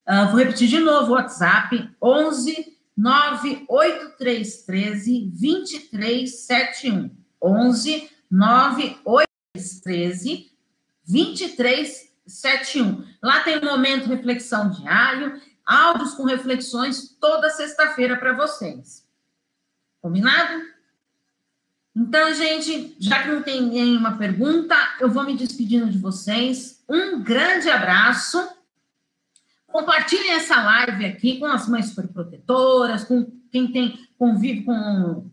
Uh, 0.07 0.25
vou 0.27 0.37
repetir 0.39 0.67
de 0.67 0.79
novo 0.79 1.11
o 1.11 1.15
WhatsApp, 1.15 1.87
11 2.01 2.77
98313 2.97 5.31
2371. 5.31 7.11
11 7.41 8.09
98313 8.29 10.51
2371. 11.07 13.05
Lá 13.23 13.39
tem 13.41 13.59
um 13.59 13.65
momento 13.65 14.09
reflexão 14.09 14.69
diário 14.69 15.39
áudios 15.69 16.15
com 16.15 16.23
reflexões 16.23 17.15
toda 17.21 17.51
sexta-feira 17.51 18.17
para 18.17 18.33
vocês. 18.33 19.07
Combinado? 20.01 20.63
Então, 21.95 22.33
gente, 22.33 22.95
já 22.99 23.21
que 23.21 23.29
não 23.29 23.43
tem 23.43 23.61
nenhuma 23.61 24.17
pergunta, 24.17 24.75
eu 24.99 25.11
vou 25.11 25.23
me 25.23 25.37
despedindo 25.37 25.91
de 25.91 25.99
vocês. 25.99 26.83
Um 26.89 27.21
grande 27.21 27.69
abraço. 27.69 28.49
Compartilhem 29.67 30.31
essa 30.31 30.59
live 30.63 31.05
aqui 31.05 31.37
com 31.37 31.45
as 31.45 31.67
mães 31.67 31.89
superprotetoras, 31.89 33.03
com 33.03 33.31
quem 33.51 33.71
tem 33.71 34.09
convive 34.17 34.63
com, 34.63 35.29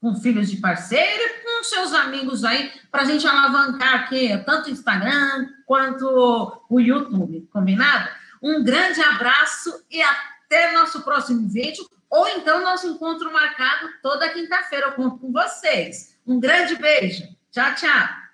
com 0.00 0.14
filhos 0.16 0.50
de 0.50 0.58
parceiro 0.58 1.22
e 1.22 1.42
com 1.42 1.64
seus 1.64 1.92
amigos 1.94 2.44
aí, 2.44 2.70
para 2.90 3.02
a 3.02 3.04
gente 3.04 3.26
alavancar 3.26 3.94
aqui 3.94 4.36
tanto 4.44 4.68
o 4.68 4.72
Instagram 4.72 5.48
quanto 5.66 6.06
o 6.68 6.78
YouTube. 6.78 7.48
Combinado? 7.50 8.17
Um 8.42 8.62
grande 8.62 9.00
abraço 9.00 9.84
e 9.90 10.00
até 10.02 10.72
nosso 10.72 11.02
próximo 11.02 11.48
vídeo, 11.48 11.88
ou 12.08 12.26
então 12.28 12.62
nosso 12.62 12.86
encontro 12.86 13.32
marcado 13.32 13.88
toda 14.02 14.28
quinta-feira. 14.30 14.86
Eu 14.86 14.92
conto 14.92 15.18
com 15.18 15.32
vocês. 15.32 16.16
Um 16.26 16.40
grande 16.40 16.76
beijo. 16.76 17.24
Tchau, 17.50 17.74
tchau. 17.74 18.27